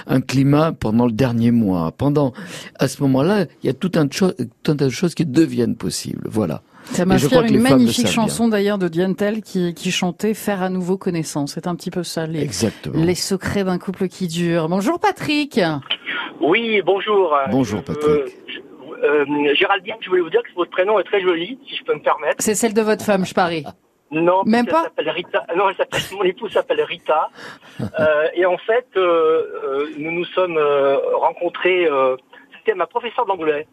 un 0.07 0.21
climat 0.21 0.71
pendant 0.71 1.05
le 1.05 1.11
dernier 1.11 1.51
mois, 1.51 1.91
pendant, 1.91 2.33
à 2.79 2.87
ce 2.87 3.01
moment-là, 3.03 3.45
il 3.61 3.67
y 3.67 3.69
a 3.69 3.73
tout 3.73 3.91
un, 3.95 4.07
tas 4.07 4.73
de 4.73 4.89
choses 4.89 5.13
qui 5.13 5.25
deviennent 5.25 5.75
possibles. 5.75 6.27
Voilà. 6.29 6.63
Ça 6.85 7.05
m'inspire 7.05 7.43
une 7.43 7.59
magnifique 7.59 8.07
chanson 8.07 8.47
d'ailleurs 8.47 8.77
de 8.77 8.87
Diane 8.87 9.15
qui, 9.43 9.73
qui 9.73 9.91
chantait 9.91 10.33
Faire 10.33 10.61
à 10.61 10.69
nouveau 10.69 10.97
connaissance. 10.97 11.53
C'est 11.53 11.67
un 11.67 11.75
petit 11.75 11.91
peu 11.91 12.03
ça, 12.03 12.25
les, 12.25 12.49
les 12.93 13.15
secrets 13.15 13.65
d'un 13.65 13.77
couple 13.77 14.07
qui 14.07 14.27
dure. 14.27 14.69
Bonjour 14.69 14.99
Patrick. 14.99 15.59
Oui, 16.41 16.81
bonjour. 16.85 17.35
Bonjour 17.51 17.83
Patrick. 17.83 18.07
Euh, 18.07 18.25
euh, 19.03 19.53
Géraldine, 19.55 19.95
je 20.01 20.09
voulais 20.09 20.21
vous 20.21 20.29
dire 20.29 20.43
que 20.43 20.53
votre 20.55 20.71
prénom 20.71 20.99
est 20.99 21.03
très 21.03 21.21
joli, 21.21 21.59
si 21.67 21.75
je 21.75 21.83
peux 21.83 21.93
me 21.93 22.01
permettre. 22.01 22.35
C'est 22.39 22.55
celle 22.55 22.73
de 22.73 22.81
votre 22.81 23.03
femme, 23.03 23.25
je 23.25 23.33
parie. 23.33 23.65
Non, 24.11 24.43
même 24.45 24.65
pas. 24.65 24.89
Rita. 24.97 25.45
Non, 25.55 25.69
elle 25.69 25.75
s'appelle, 25.75 26.01
mon 26.13 26.23
épouse 26.23 26.51
s'appelle 26.51 26.81
Rita. 26.81 27.29
Euh, 27.99 28.27
et 28.33 28.45
en 28.45 28.57
fait, 28.57 28.87
euh, 28.95 29.01
euh, 29.63 29.87
nous 29.97 30.11
nous 30.11 30.25
sommes 30.25 30.57
euh, 30.57 30.97
rencontrés. 31.15 31.87
C'était 32.57 32.73
ma 32.73 32.87
professeure 32.87 33.25
d'anglais 33.25 33.67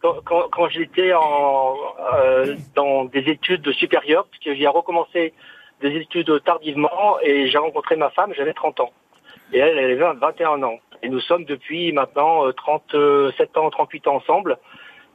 quand, 0.00 0.16
quand, 0.24 0.48
quand 0.50 0.68
j'étais 0.68 1.12
en 1.14 1.74
dans 2.74 3.04
des 3.06 3.20
études 3.28 3.70
supérieures, 3.72 4.26
puisque 4.30 4.56
j'ai 4.56 4.66
recommencé 4.68 5.34
des 5.80 5.96
études 5.96 6.42
tardivement, 6.44 7.18
et 7.22 7.48
j'ai 7.48 7.58
rencontré 7.58 7.96
ma 7.96 8.10
femme. 8.10 8.32
J'avais 8.36 8.54
30 8.54 8.80
ans, 8.80 8.92
et 9.52 9.58
elle, 9.58 9.78
elle 9.78 10.02
avait 10.02 10.18
21 10.18 10.62
ans. 10.62 10.78
Et 11.02 11.08
nous 11.08 11.20
sommes 11.20 11.44
depuis 11.44 11.92
maintenant 11.92 12.50
37 12.52 13.56
ans, 13.56 13.70
38 13.70 14.08
ans 14.08 14.16
ensemble 14.16 14.58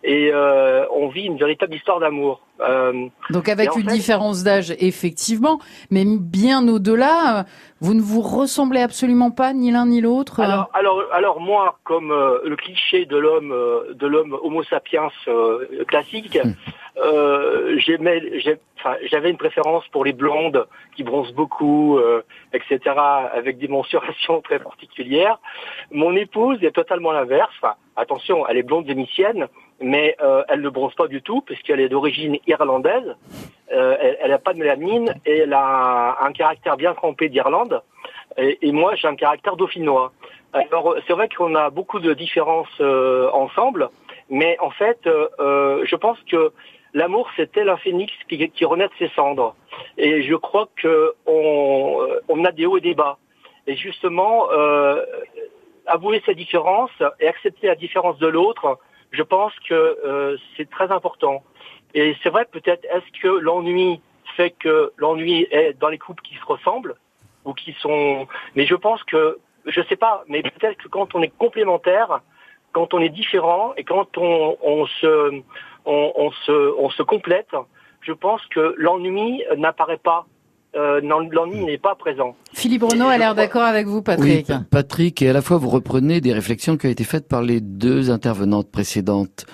et 0.04 0.32
euh, 0.34 0.86
on 0.92 1.08
vit 1.08 1.24
une 1.24 1.38
véritable 1.38 1.76
histoire 1.76 2.00
d'amour. 2.00 2.42
Euh, 2.60 3.08
Donc 3.30 3.48
avec 3.48 3.76
une 3.76 3.88
différence 3.88 4.44
d'âge, 4.44 4.76
effectivement, 4.80 5.60
mais 5.92 6.04
bien 6.06 6.68
au-delà, 6.68 7.46
vous 7.80 7.94
ne 7.94 8.02
vous 8.02 8.22
ressemblez 8.22 8.82
absolument 8.82 9.32
pas 9.32 9.54
ni 9.54 9.72
l'un 9.72 9.88
ni 9.88 10.02
l'autre. 10.02 10.42
Alors, 10.42 10.70
alors, 10.74 11.02
alors 11.14 11.40
moi, 11.40 11.80
comme 11.84 12.12
euh, 12.12 12.40
le 12.46 12.56
cliché 12.56 13.06
de 13.06 13.18
l'homme, 13.18 13.52
euh, 13.52 13.94
de 13.94 14.08
l'homme 14.08 14.38
Homo 14.44 14.64
sapiens 14.64 15.10
euh, 15.28 15.84
classique, 15.88 16.38
j'aimais, 16.96 18.22
j'avais 19.06 19.30
une 19.30 19.38
préférence 19.38 19.88
pour 19.90 20.06
les 20.06 20.14
blondes 20.14 20.68
qui 20.96 21.04
bronzent 21.04 21.34
beaucoup, 21.34 22.00
etc., 22.54 22.80
avec 23.34 23.58
des 23.58 23.68
mensurations 23.68 24.42
très 24.42 24.60
particulières. 24.60 25.40
Mon 25.92 26.16
épouse 26.16 26.64
est 26.64 26.72
totalement 26.72 27.12
l'inverse. 27.12 27.54
attention, 27.96 28.48
elle 28.48 28.58
est 28.58 28.64
blonde 28.64 28.86
vénitienne, 28.86 29.48
mais 29.84 30.16
euh, 30.22 30.44
elle 30.48 30.62
ne 30.62 30.70
bronze 30.70 30.94
pas 30.96 31.08
du 31.08 31.22
tout 31.22 31.42
puisqu'elle 31.42 31.80
est 31.80 31.90
d'origine 31.90 32.38
irlandaise. 32.48 33.16
Euh, 33.72 34.16
elle 34.20 34.32
n'a 34.32 34.38
pas 34.38 34.54
de 34.54 34.60
mélanine 34.60 35.14
et 35.26 35.40
elle 35.40 35.54
a 35.54 36.18
un 36.22 36.32
caractère 36.32 36.78
bien 36.78 36.94
trempé 36.94 37.30
d'Irlande. 37.30 37.82
Et, 38.38 38.72
moi, 38.72 38.96
j'ai 38.96 39.08
un 39.08 39.16
caractère 39.16 39.56
dauphinois. 39.56 40.12
Alors, 40.54 40.96
c'est 41.06 41.14
vrai 41.14 41.30
qu'on 41.30 41.54
a 41.54 41.70
beaucoup 41.70 42.00
de 42.00 42.14
différences 42.14 42.68
euh, 42.80 43.30
ensemble, 43.32 43.90
mais 44.30 44.58
en 44.60 44.72
fait, 44.72 45.00
je 45.06 45.96
pense 45.96 46.18
que 46.32 46.52
l'amour, 46.94 47.30
c'était 47.36 47.68
un 47.68 47.78
phénix 47.78 48.14
qui, 48.30 48.50
qui, 48.50 48.66
renaît 48.66 48.88
de 48.88 48.94
ses 49.00 49.10
cendres. 49.16 49.56
Et 49.98 50.24
je 50.24 50.36
crois 50.36 50.70
que 50.76 51.14
on, 51.26 52.08
on 52.30 52.46
a 52.46 52.52
des 52.52 52.66
hauts 52.66 52.78
et 52.78 52.82
des 52.82 52.96
bas. 52.96 53.18
Et 53.68 53.76
justement, 53.76 54.50
avouer 55.86 56.22
ses 56.26 56.36
différences 56.36 56.92
et 57.20 57.28
accepter 57.28 57.68
la 57.68 57.76
différence 57.76 58.18
de 58.20 58.28
l'autre, 58.28 58.80
je 59.12 59.24
pense 59.24 59.54
que 59.68 59.74
euh, 59.74 60.38
c'est 60.58 60.70
très 60.70 60.92
important. 60.92 61.44
Et 61.94 62.16
c'est 62.24 62.30
vrai, 62.30 62.46
peut-être, 62.46 62.86
est-ce 62.86 63.22
que 63.22 63.28
l'ennui 63.28 64.02
fait 64.36 64.52
que 64.52 64.92
l'ennui 64.98 65.48
est 65.52 65.74
dans 65.80 65.90
les 65.90 66.00
couples 66.00 66.24
qui 66.24 66.36
se 66.36 66.46
ressemblent 66.46 66.96
ou 67.46 67.54
qui 67.54 67.74
sont... 67.74 68.28
Mais 68.56 68.66
je 68.66 68.76
pense 68.76 69.04
que, 69.04 69.38
je 69.66 69.82
sais 69.84 69.96
pas, 69.96 70.24
mais 70.28 70.42
peut-être 70.42 70.78
que 70.78 70.88
quand 70.88 71.14
on 71.14 71.22
est 71.22 71.36
complémentaire, 71.38 72.22
quand 72.74 72.94
on 72.94 73.00
est 73.00 73.10
différent 73.10 73.74
et 73.78 73.84
quand 73.84 74.18
on, 74.18 74.86
se, 75.02 75.42
se 75.86 77.04
complète, 77.04 77.56
je 78.02 78.12
pense 78.12 78.46
que 78.48 78.76
l'ennui 78.78 79.44
n'apparaît 79.56 79.98
pas 79.98 80.26
euh, 80.76 81.02
l'ennui 81.02 81.66
n'est 81.66 81.78
pas 81.78 81.96
présent. 81.96 82.36
Philippe 82.54 82.84
Renaud 82.84 83.08
a 83.08 83.18
l'air 83.18 83.36
d'accord 83.36 83.64
avec 83.64 83.88
vous, 83.88 84.02
Patrick. 84.02 84.48
Oui, 84.50 84.56
Patrick, 84.70 85.22
et 85.22 85.30
à 85.30 85.34
la 85.34 85.42
fois 85.42 85.58
vous 85.58 85.70
reprenez 85.70 86.22
des 86.22 86.34
réflexions 86.34 86.78
qui 86.78 86.88
ont 86.88 86.90
été 86.90 87.04
faites 87.04 87.28
par 87.28 87.42
les 87.42 87.62
deux 87.62 88.12
intervenantes 88.12 88.70
précédentes. 88.70 89.46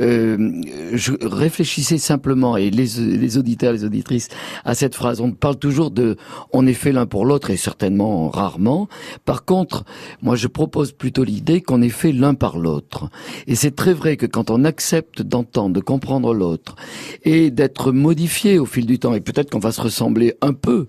Euh, 0.00 0.62
je 0.92 1.12
réfléchissais 1.22 1.98
simplement, 1.98 2.56
et 2.56 2.70
les, 2.70 2.86
les 2.98 3.38
auditeurs, 3.38 3.72
les 3.72 3.84
auditrices, 3.84 4.28
à 4.64 4.74
cette 4.74 4.94
phrase. 4.94 5.20
On 5.20 5.32
parle 5.32 5.56
toujours 5.56 5.90
de 5.90 6.16
on 6.52 6.66
est 6.66 6.74
fait 6.74 6.92
l'un 6.92 7.06
pour 7.06 7.24
l'autre, 7.24 7.50
et 7.50 7.56
certainement 7.56 8.28
rarement. 8.28 8.88
Par 9.24 9.44
contre, 9.44 9.84
moi 10.22 10.36
je 10.36 10.48
propose 10.48 10.92
plutôt 10.92 11.24
l'idée 11.24 11.60
qu'on 11.60 11.82
est 11.82 11.88
fait 11.88 12.12
l'un 12.12 12.34
par 12.34 12.58
l'autre. 12.58 13.08
Et 13.46 13.54
c'est 13.54 13.74
très 13.74 13.92
vrai 13.92 14.16
que 14.16 14.26
quand 14.26 14.50
on 14.50 14.64
accepte 14.64 15.22
d'entendre, 15.22 15.74
de 15.74 15.80
comprendre 15.80 16.34
l'autre, 16.34 16.76
et 17.24 17.50
d'être 17.50 17.92
modifié 17.92 18.58
au 18.58 18.66
fil 18.66 18.86
du 18.86 18.98
temps, 18.98 19.14
et 19.14 19.20
peut-être 19.20 19.50
qu'on 19.50 19.58
va 19.58 19.72
se 19.72 19.80
ressembler 19.80 20.34
un 20.40 20.52
peu 20.60 20.88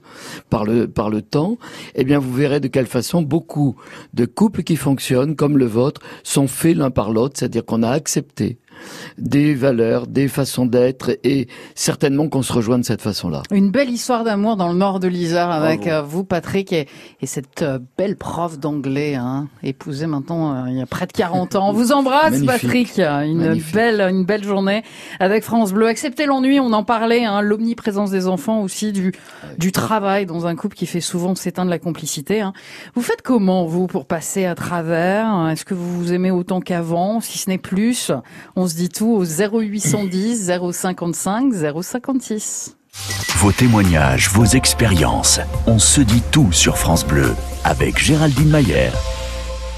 par 0.50 0.66
le, 0.66 0.88
par 0.88 1.10
le 1.10 1.22
temps, 1.22 1.58
eh 1.96 2.04
bien 2.04 2.20
vous 2.20 2.34
verrez 2.34 2.60
de 2.60 2.68
quelle 2.68 2.88
façon 2.88 3.22
beaucoup 3.22 3.76
de 4.14 4.26
couples 4.26 4.64
qui 4.64 4.76
fonctionnent 4.76 5.36
comme 5.36 5.58
le 5.58 5.66
vôtre 5.66 6.02
sont 6.24 6.48
faits 6.48 6.76
l'un 6.76 6.92
par 6.92 7.12
l'autre, 7.12 7.36
c'est-à-dire 7.38 7.66
qu'on 7.66 7.84
a 7.84 7.90
accepté 7.90 8.58
des 9.18 9.54
valeurs, 9.54 10.08
des 10.08 10.28
façons 10.28 10.66
d'être 10.66 11.12
et 11.24 11.48
certainement 11.76 12.28
qu'on 12.30 12.42
se 12.42 12.54
rejoint 12.54 12.80
de 12.80 12.84
cette 12.84 13.02
façon-là. 13.02 13.44
Une 13.52 13.72
belle 13.72 13.90
histoire 13.90 14.24
d'amour 14.24 14.56
dans 14.56 14.70
le 14.70 14.78
nord 14.78 15.00
de 15.00 15.08
l'Isère 15.08 15.50
avec 15.50 15.88
euh, 15.88 16.02
vous, 16.02 16.24
Patrick, 16.24 16.74
et, 16.74 16.88
cette 17.24 17.62
euh, 17.62 17.80
belle 17.98 18.16
prof 18.16 18.58
d'anglais, 18.60 19.16
hein, 19.16 19.48
épousée 19.64 20.08
maintenant 20.08 20.54
euh, 20.54 20.70
il 20.70 20.78
y 20.78 20.82
a 20.82 20.86
près 20.86 21.06
de 21.06 21.12
40 21.12 21.56
ans. 21.56 21.70
On 21.70 21.74
vous 21.74 21.92
embrasse, 21.92 22.44
Patrick. 22.44 23.00
Une 23.00 23.62
belle, 23.74 24.02
une 24.02 24.26
belle 24.26 24.44
journée 24.44 24.84
avec 25.20 25.44
France 25.44 25.74
Bleu. 25.74 25.88
Acceptez 25.88 26.26
l'ennui, 26.26 26.60
on 26.60 26.74
en 26.74 26.84
parlait, 26.84 27.26
hein, 27.26 27.42
l'omniprésence 27.42 28.12
des 28.12 28.28
enfants 28.28 28.62
aussi, 28.62 28.92
du, 28.92 29.14
du 29.58 29.72
travail 29.72 30.26
dans 30.26 30.48
un 30.48 30.56
couple 30.56 30.76
qui 30.76 30.86
fait 30.86 31.02
souvent 31.02 31.36
s'éteindre 31.36 31.70
la 31.70 31.80
complicité. 31.80 32.42
Hein. 32.42 32.54
Vous 32.96 33.02
faites 33.02 33.22
comment, 33.22 33.66
vous, 33.66 33.88
pour 33.88 34.06
passer 34.06 34.46
à 34.46 34.56
travers? 34.56 35.50
Est-ce 35.50 35.66
que 35.66 35.74
vous 35.74 35.98
vous 35.98 36.14
aimez 36.14 36.32
autant 36.32 36.60
qu'avant, 36.60 37.20
si 37.22 37.38
ce 37.38 37.50
n'est 37.50 37.58
plus 37.58 38.12
se 38.70 38.76
dit 38.76 38.90
tout 38.90 39.08
au 39.08 39.26
0810 39.26 40.52
055 40.72 41.54
056. 41.82 42.76
Vos 43.38 43.52
témoignages, 43.52 44.30
vos 44.30 44.46
expériences. 44.46 45.40
On 45.68 45.80
se 45.80 46.02
dit 46.02 46.24
tout 46.32 46.52
sur 46.52 46.78
France 46.78 47.06
Bleu 47.06 47.36
avec 47.64 47.98
Géraldine 47.98 48.50
Mayer. 48.50 48.92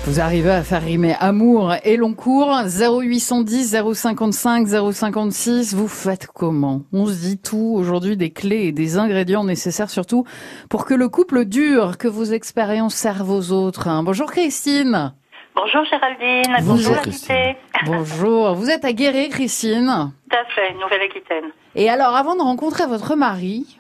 Vous 0.06 0.19
arrivez 0.19 0.49
à 0.49 0.63
faire 0.63 0.82
rimer 0.82 1.15
amour 1.19 1.75
et 1.84 1.95
long 1.95 2.13
cours 2.13 2.51
0810 2.65 3.77
055 3.93 4.67
056. 4.93 5.75
Vous 5.75 5.88
faites 5.88 6.27
comment? 6.27 6.82
On 6.91 7.06
se 7.06 7.13
dit 7.13 7.38
tout 7.38 7.73
aujourd'hui 7.75 8.17
des 8.17 8.32
clés 8.32 8.63
et 8.63 8.71
des 8.71 8.97
ingrédients 8.97 9.43
nécessaires 9.43 9.91
surtout 9.91 10.25
pour 10.69 10.86
que 10.86 10.95
le 10.95 11.08
couple 11.08 11.45
dure, 11.45 11.99
que 11.99 12.08
vos 12.08 12.25
expériences 12.25 12.95
servent 12.95 13.30
aux 13.30 13.51
autres. 13.51 13.88
Bonjour 14.04 14.32
Christine. 14.32 15.13
Bonjour 15.56 15.84
Géraldine. 15.84 16.56
Bonjour, 16.64 16.98
Christine. 17.02 17.56
Bonjour. 17.86 18.54
Vous 18.56 18.70
êtes 18.70 18.86
à 18.86 18.94
Guéret, 18.94 19.30
Christine 19.30 20.12
Tout 20.30 20.38
à 20.38 20.46
fait, 20.46 20.74
Nouvelle-Aquitaine. 20.76 21.52
Et 21.76 21.90
alors, 21.90 22.16
avant 22.16 22.36
de 22.36 22.42
rencontrer 22.42 22.86
votre 22.88 23.16
mari, 23.16 23.78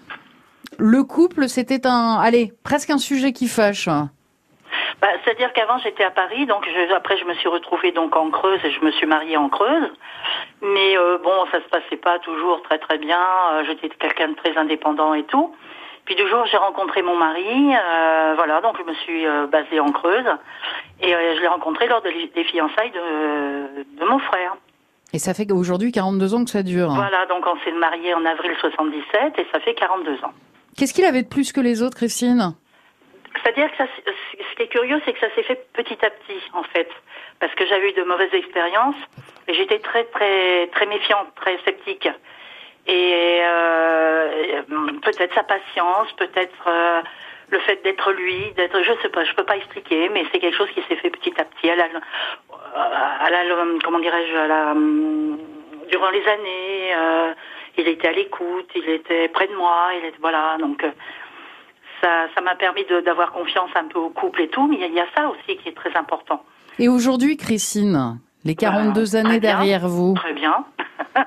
le 0.77 1.03
couple, 1.03 1.47
c'était 1.47 1.87
un, 1.87 2.19
allez, 2.19 2.53
presque 2.63 2.89
un 2.89 2.97
sujet 2.97 3.31
qui 3.31 3.47
fâche. 3.47 3.87
Bah, 5.01 5.07
C'est-à-dire 5.23 5.51
qu'avant 5.53 5.77
j'étais 5.79 6.03
à 6.03 6.11
Paris, 6.11 6.45
donc 6.45 6.65
je, 6.65 6.93
après 6.93 7.17
je 7.17 7.25
me 7.25 7.33
suis 7.35 7.49
retrouvée 7.49 7.91
donc 7.91 8.15
en 8.15 8.29
Creuse 8.29 8.59
et 8.63 8.71
je 8.71 8.85
me 8.85 8.91
suis 8.91 9.07
mariée 9.07 9.37
en 9.37 9.49
Creuse. 9.49 9.89
Mais 10.61 10.97
euh, 10.97 11.17
bon, 11.23 11.45
ça 11.51 11.59
se 11.63 11.69
passait 11.69 11.97
pas 11.97 12.19
toujours 12.19 12.61
très 12.63 12.77
très 12.77 12.97
bien. 12.97 13.19
Euh, 13.53 13.63
j'étais 13.65 13.89
quelqu'un 13.89 14.29
de 14.29 14.35
très 14.35 14.57
indépendant 14.57 15.13
et 15.13 15.23
tout. 15.23 15.55
Puis 16.11 16.21
deux 16.21 16.29
jours, 16.29 16.45
j'ai 16.51 16.57
rencontré 16.57 17.01
mon 17.03 17.15
mari, 17.15 17.73
euh, 17.73 18.33
voilà, 18.35 18.59
donc 18.59 18.75
je 18.77 18.83
me 18.83 18.93
suis 18.95 19.25
euh, 19.25 19.47
basée 19.47 19.79
en 19.79 19.93
Creuse, 19.93 20.25
et 20.99 21.15
euh, 21.15 21.35
je 21.37 21.39
l'ai 21.39 21.47
rencontré 21.47 21.87
lors 21.87 22.01
des 22.01 22.43
fiançailles 22.43 22.91
de, 22.91 23.83
de 23.97 24.05
mon 24.05 24.19
frère. 24.19 24.57
Et 25.13 25.19
ça 25.19 25.33
fait 25.33 25.45
qu'aujourd'hui 25.45 25.93
42 25.93 26.35
ans 26.35 26.43
que 26.43 26.49
ça 26.49 26.63
dure. 26.63 26.89
Voilà, 26.89 27.25
donc 27.27 27.45
on 27.47 27.57
s'est 27.63 27.71
marié 27.71 28.13
en 28.13 28.25
avril 28.25 28.51
77 28.59 29.39
et 29.39 29.47
ça 29.53 29.61
fait 29.61 29.73
42 29.73 30.15
ans. 30.25 30.33
Qu'est-ce 30.75 30.93
qu'il 30.93 31.05
avait 31.05 31.23
de 31.23 31.29
plus 31.29 31.53
que 31.53 31.61
les 31.61 31.81
autres, 31.81 31.95
Christine? 31.95 32.55
C'est-à-dire 33.41 33.71
que 33.71 33.77
ça, 33.77 33.85
ce 34.05 34.55
qui 34.57 34.63
est 34.63 34.67
curieux, 34.67 35.01
c'est 35.05 35.13
que 35.13 35.19
ça 35.21 35.33
s'est 35.33 35.43
fait 35.43 35.65
petit 35.71 35.97
à 36.05 36.09
petit, 36.09 36.41
en 36.51 36.63
fait, 36.63 36.89
parce 37.39 37.55
que 37.55 37.65
j'avais 37.65 37.91
eu 37.91 37.93
de 37.93 38.03
mauvaises 38.03 38.33
expériences 38.33 38.99
et 39.47 39.53
j'étais 39.53 39.79
très 39.79 40.03
très 40.03 40.67
très 40.73 40.87
méfiante, 40.87 41.27
très 41.37 41.57
sceptique. 41.59 42.09
Et 42.87 43.41
euh, 43.43 44.61
peut-être 45.01 45.33
sa 45.33 45.43
patience, 45.43 46.11
peut-être 46.17 46.67
euh, 46.67 47.01
le 47.49 47.59
fait 47.59 47.83
d'être 47.83 48.11
lui, 48.11 48.51
d'être, 48.55 48.81
je 48.81 48.91
sais 49.01 49.09
pas, 49.09 49.23
je 49.23 49.33
peux 49.35 49.43
pas 49.43 49.57
expliquer, 49.57 50.09
mais 50.09 50.25
c'est 50.31 50.39
quelque 50.39 50.57
chose 50.57 50.69
qui 50.73 50.81
s'est 50.87 50.95
fait 50.95 51.09
petit 51.09 51.33
à 51.39 51.45
petit. 51.45 51.69
À 51.69 51.75
la, 51.75 51.85
à 51.85 53.29
la 53.29 53.55
comment 53.83 53.99
dirais-je, 53.99 54.35
à 54.35 54.47
la, 54.47 54.73
durant 55.89 56.09
les 56.09 56.25
années, 56.27 56.95
euh, 56.95 57.33
il 57.77 57.87
était 57.87 58.07
à 58.07 58.11
l'écoute, 58.13 58.69
il 58.75 58.89
était 58.89 59.27
près 59.27 59.47
de 59.47 59.55
moi, 59.55 59.89
il 59.99 60.05
était 60.07 60.17
voilà, 60.19 60.57
donc 60.59 60.83
ça, 62.01 62.27
ça 62.33 62.41
m'a 62.41 62.55
permis 62.55 62.85
d'avoir 63.05 63.31
confiance 63.31 63.69
un 63.75 63.85
peu 63.85 63.99
au 63.99 64.09
couple 64.09 64.41
et 64.41 64.47
tout, 64.47 64.67
mais 64.67 64.77
il 64.81 64.93
y, 64.93 64.99
a 64.99 65.05
ça 65.15 65.29
aussi 65.29 65.57
qui 65.57 65.69
est 65.69 65.75
très 65.75 65.95
important. 65.95 66.43
Et 66.79 66.89
aujourd'hui, 66.89 67.37
Christine, 67.37 68.19
les 68.43 68.55
42 68.55 69.15
années 69.15 69.39
derrière 69.39 69.87
vous. 69.87 70.15
Très 70.15 70.33
bien. 70.33 70.65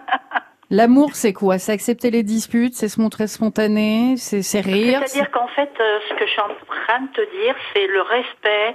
L'amour, 0.75 1.11
c'est 1.13 1.33
quoi? 1.33 1.59
C'est 1.59 1.71
accepter 1.71 2.11
les 2.11 2.25
disputes, 2.25 2.75
c'est 2.75 2.89
se 2.89 3.01
montrer 3.01 3.29
spontané, 3.29 4.17
c'est 4.17 4.61
rire 4.61 5.03
C'est-à-dire 5.05 5.31
qu'en 5.31 5.47
fait, 5.47 5.71
euh, 5.79 6.01
ce 6.09 6.15
que 6.15 6.27
je 6.27 6.31
suis 6.33 6.41
en 6.41 6.49
train 6.67 7.01
de 7.01 7.13
te 7.13 7.21
dire, 7.43 7.55
c'est 7.73 7.87
le 7.87 8.03
respect, 8.03 8.75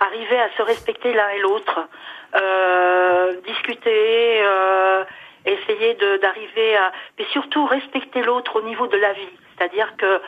arriver 0.00 0.40
à 0.40 0.48
se 0.56 0.62
respecter 0.62 1.12
l'un 1.12 1.28
et 1.28 1.38
l'autre, 1.38 1.88
euh, 2.34 3.40
discuter, 3.46 4.42
euh, 4.42 5.04
essayer 5.44 5.94
d'arriver 6.20 6.76
à... 6.78 6.90
Mais 7.16 7.26
surtout 7.26 7.64
respecter 7.64 8.22
l'autre 8.24 8.56
au 8.58 8.62
niveau 8.62 8.88
de 8.88 8.96
la 8.96 9.12
vie. 9.12 9.36
C'est-à-dire 9.56 9.94
que 9.98 10.20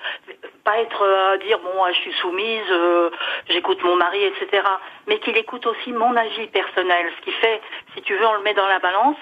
pas 0.62 0.78
être 0.78 1.04
à 1.04 1.36
dire 1.38 1.58
bon 1.58 1.84
je 1.88 2.00
suis 2.00 2.12
soumise, 2.12 2.72
j'écoute 3.48 3.82
mon 3.82 3.96
mari, 3.96 4.22
etc. 4.22 4.62
Mais 5.08 5.18
qu'il 5.18 5.36
écoute 5.36 5.66
aussi 5.66 5.90
mon 5.90 6.14
avis 6.14 6.46
personnel. 6.46 7.10
Ce 7.18 7.24
qui 7.24 7.32
fait, 7.32 7.60
si 7.96 8.02
tu 8.02 8.14
veux, 8.14 8.24
on 8.24 8.34
le 8.34 8.42
met 8.42 8.54
dans 8.54 8.68
la 8.68 8.78
balance 8.78 9.16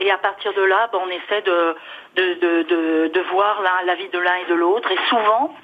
et 0.00 0.10
à 0.10 0.18
partir 0.18 0.52
de 0.54 0.62
là, 0.62 0.88
ben, 0.92 0.98
on 1.04 1.08
essaie 1.08 1.42
de, 1.42 1.76
de, 2.16 2.34
de, 2.40 3.08
de, 3.12 3.20
voir 3.32 3.62
la, 3.62 3.84
la 3.86 3.94
vie 3.94 4.08
de 4.08 4.18
l'un 4.18 4.36
et 4.46 4.50
de 4.50 4.54
l'autre. 4.54 4.90
Et 4.90 4.98
souvent, 5.08 5.54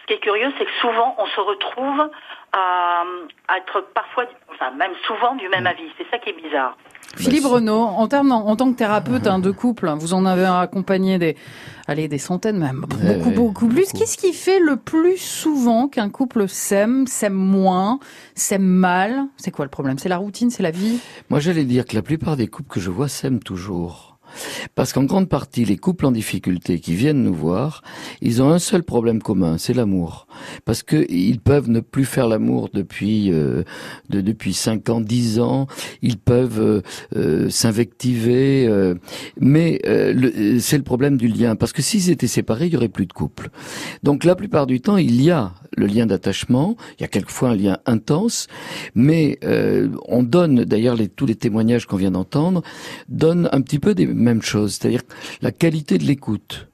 ce 0.00 0.06
qui 0.06 0.12
est 0.14 0.18
curieux, 0.18 0.52
c'est 0.58 0.64
que 0.64 0.70
souvent, 0.80 1.14
on 1.18 1.26
se 1.26 1.40
retrouve 1.40 2.10
à, 2.52 3.02
à, 3.48 3.58
être 3.58 3.86
parfois, 3.94 4.24
enfin 4.52 4.70
même 4.72 4.92
souvent 5.06 5.34
du 5.34 5.48
même 5.48 5.66
avis. 5.66 5.90
C'est 5.98 6.08
ça 6.10 6.18
qui 6.18 6.30
est 6.30 6.40
bizarre. 6.40 6.76
Philippe 7.16 7.46
Renaud, 7.46 7.82
en, 7.82 8.06
termes, 8.06 8.30
en, 8.30 8.54
tant 8.54 8.72
que 8.72 8.78
thérapeute 8.78 9.26
hein, 9.26 9.40
de 9.40 9.50
couple, 9.50 9.90
vous 9.98 10.14
en 10.14 10.24
avez 10.24 10.46
accompagné 10.46 11.18
des, 11.18 11.36
allez, 11.90 12.06
des 12.06 12.18
centaines 12.18 12.58
même, 12.58 12.84
beaucoup, 12.88 13.30
beaucoup 13.30 13.66
plus. 13.68 13.92
Qu'est-ce 13.92 14.16
qui 14.16 14.32
fait 14.32 14.60
le 14.60 14.76
plus 14.76 15.18
souvent 15.18 15.88
qu'un 15.88 16.08
couple 16.08 16.48
s'aime, 16.48 17.06
s'aime 17.08 17.34
moins, 17.34 17.98
s'aime 18.34 18.62
mal? 18.62 19.24
C'est 19.36 19.50
quoi 19.50 19.64
le 19.64 19.70
problème? 19.70 19.98
C'est 19.98 20.08
la 20.08 20.18
routine, 20.18 20.50
c'est 20.50 20.62
la 20.62 20.70
vie? 20.70 21.00
Moi, 21.30 21.40
j'allais 21.40 21.64
dire 21.64 21.84
que 21.84 21.96
la 21.96 22.02
plupart 22.02 22.36
des 22.36 22.46
couples 22.46 22.72
que 22.72 22.80
je 22.80 22.90
vois 22.90 23.08
s'aiment 23.08 23.40
toujours. 23.40 24.09
Parce 24.74 24.92
qu'en 24.92 25.04
grande 25.04 25.28
partie, 25.28 25.64
les 25.64 25.76
couples 25.76 26.06
en 26.06 26.12
difficulté 26.12 26.80
qui 26.80 26.94
viennent 26.94 27.22
nous 27.22 27.34
voir, 27.34 27.82
ils 28.20 28.42
ont 28.42 28.50
un 28.50 28.58
seul 28.58 28.82
problème 28.82 29.22
commun, 29.22 29.58
c'est 29.58 29.74
l'amour. 29.74 30.26
Parce 30.64 30.82
que 30.82 31.06
ils 31.10 31.40
peuvent 31.40 31.68
ne 31.68 31.80
plus 31.80 32.04
faire 32.04 32.28
l'amour 32.28 32.68
depuis 32.72 33.32
euh, 33.32 33.62
de, 34.08 34.20
depuis 34.20 34.54
cinq 34.54 34.88
ans, 34.88 35.00
dix 35.00 35.40
ans. 35.40 35.66
Ils 36.02 36.18
peuvent 36.18 36.60
euh, 36.60 36.80
euh, 37.16 37.50
s'invectiver, 37.50 38.68
mais 39.38 39.80
c'est 40.60 40.76
le 40.76 40.84
problème 40.84 41.16
du 41.16 41.28
lien. 41.28 41.56
Parce 41.56 41.72
que 41.72 41.82
s'ils 41.82 42.10
étaient 42.10 42.26
séparés, 42.26 42.66
il 42.66 42.72
y 42.72 42.76
aurait 42.76 42.88
plus 42.88 43.06
de 43.06 43.12
couple. 43.12 43.50
Donc 44.02 44.24
la 44.24 44.34
plupart 44.34 44.66
du 44.66 44.80
temps, 44.80 44.96
il 44.96 45.22
y 45.22 45.30
a 45.30 45.52
le 45.76 45.86
lien 45.86 46.06
d'attachement. 46.06 46.76
Il 46.98 47.02
y 47.02 47.04
a 47.04 47.08
quelquefois 47.08 47.50
un 47.50 47.56
lien 47.56 47.78
intense, 47.86 48.46
mais 48.94 49.38
on 50.08 50.22
donne 50.22 50.64
d'ailleurs 50.64 50.96
tous 51.16 51.26
les 51.26 51.34
témoignages 51.34 51.86
qu'on 51.86 51.96
vient 51.96 52.10
d'entendre 52.10 52.62
donnent 53.08 53.48
un 53.52 53.60
petit 53.60 53.78
peu 53.78 53.94
des 53.94 54.06
même 54.20 54.42
chose, 54.42 54.74
c'est-à-dire 54.74 55.02
la 55.42 55.52
qualité 55.52 55.98
de 55.98 56.04
l'écoute, 56.04 56.69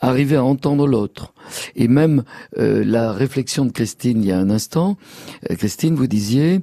arriver 0.00 0.36
à 0.36 0.44
entendre 0.44 0.86
l'autre, 0.86 1.32
et 1.76 1.88
même 1.88 2.24
euh, 2.58 2.84
la 2.84 3.12
réflexion 3.12 3.64
de 3.64 3.72
Christine 3.72 4.22
il 4.22 4.28
y 4.28 4.32
a 4.32 4.38
un 4.38 4.50
instant, 4.50 4.96
euh, 5.50 5.54
Christine, 5.54 5.94
vous 5.94 6.06
disiez, 6.06 6.60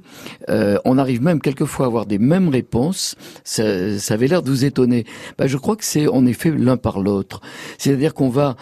euh, 0.48 0.78
on 0.84 0.98
arrive 0.98 1.22
même 1.22 1.40
quelquefois 1.40 1.86
à 1.86 1.88
avoir 1.88 2.06
des 2.06 2.18
mêmes 2.18 2.48
réponses. 2.48 3.16
Ça, 3.44 3.98
ça 3.98 4.14
avait 4.14 4.28
l'air 4.28 4.42
de 4.42 4.50
vous 4.50 4.64
étonner. 4.64 5.04
Ben, 5.38 5.46
je 5.46 5.56
crois 5.56 5.76
que 5.76 5.84
c'est 5.84 6.06
en 6.08 6.26
effet 6.26 6.50
l'un 6.50 6.76
par 6.76 7.00
l'autre. 7.00 7.40
C'est-à-dire 7.78 8.14
qu'on 8.14 8.28
va 8.28 8.56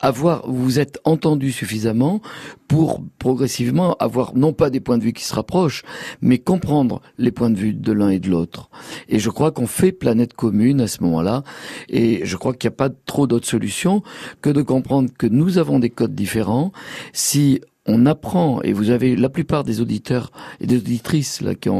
avoir, 0.00 0.48
vous 0.50 0.78
êtes 0.78 0.98
entendu 1.04 1.52
suffisamment 1.52 2.20
pour 2.68 3.02
progressivement 3.18 3.96
avoir 3.98 4.36
non 4.36 4.52
pas 4.52 4.70
des 4.70 4.78
points 4.78 4.98
de 4.98 5.02
vue 5.02 5.12
qui 5.12 5.24
se 5.24 5.34
rapprochent, 5.34 5.82
mais 6.20 6.38
comprendre 6.38 7.00
les 7.18 7.32
points 7.32 7.50
de 7.50 7.58
vue 7.58 7.74
de 7.74 7.92
l'un 7.92 8.10
et 8.10 8.20
de 8.20 8.30
l'autre. 8.30 8.70
Et 9.08 9.18
je 9.18 9.28
crois 9.28 9.50
qu'on 9.50 9.66
fait 9.66 9.92
planète 9.92 10.34
commune 10.34 10.80
à 10.80 10.86
ce 10.86 11.02
moment-là. 11.02 11.42
Et 11.88 12.20
je 12.24 12.36
crois 12.36 12.54
qu'il 12.54 12.68
n'y 12.68 12.74
a 12.74 12.76
pas 12.76 12.90
trop 13.06 13.26
d'autres 13.26 13.48
solutions 13.48 13.99
que 14.42 14.50
de 14.50 14.62
comprendre 14.62 15.10
que 15.16 15.26
nous 15.26 15.58
avons 15.58 15.78
des 15.78 15.90
codes 15.90 16.14
différents. 16.14 16.72
Si 17.12 17.60
on 17.86 18.06
apprend, 18.06 18.62
et 18.62 18.72
vous 18.72 18.90
avez 18.90 19.16
la 19.16 19.28
plupart 19.28 19.64
des 19.64 19.80
auditeurs 19.80 20.30
et 20.60 20.66
des 20.66 20.76
auditrices 20.76 21.40
là 21.40 21.54
qui 21.54 21.70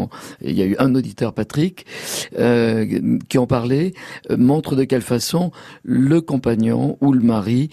il 0.42 0.52
y 0.52 0.62
a 0.62 0.66
eu 0.66 0.76
un 0.78 0.94
auditeur 0.94 1.32
Patrick 1.32 1.86
euh, 2.38 3.18
qui 3.28 3.38
ont 3.38 3.46
parlé, 3.46 3.94
euh, 4.30 4.36
montre 4.36 4.76
de 4.76 4.84
quelle 4.84 5.02
façon 5.02 5.50
le 5.82 6.20
compagnon 6.20 6.96
ou 7.00 7.12
le 7.12 7.20
mari 7.20 7.70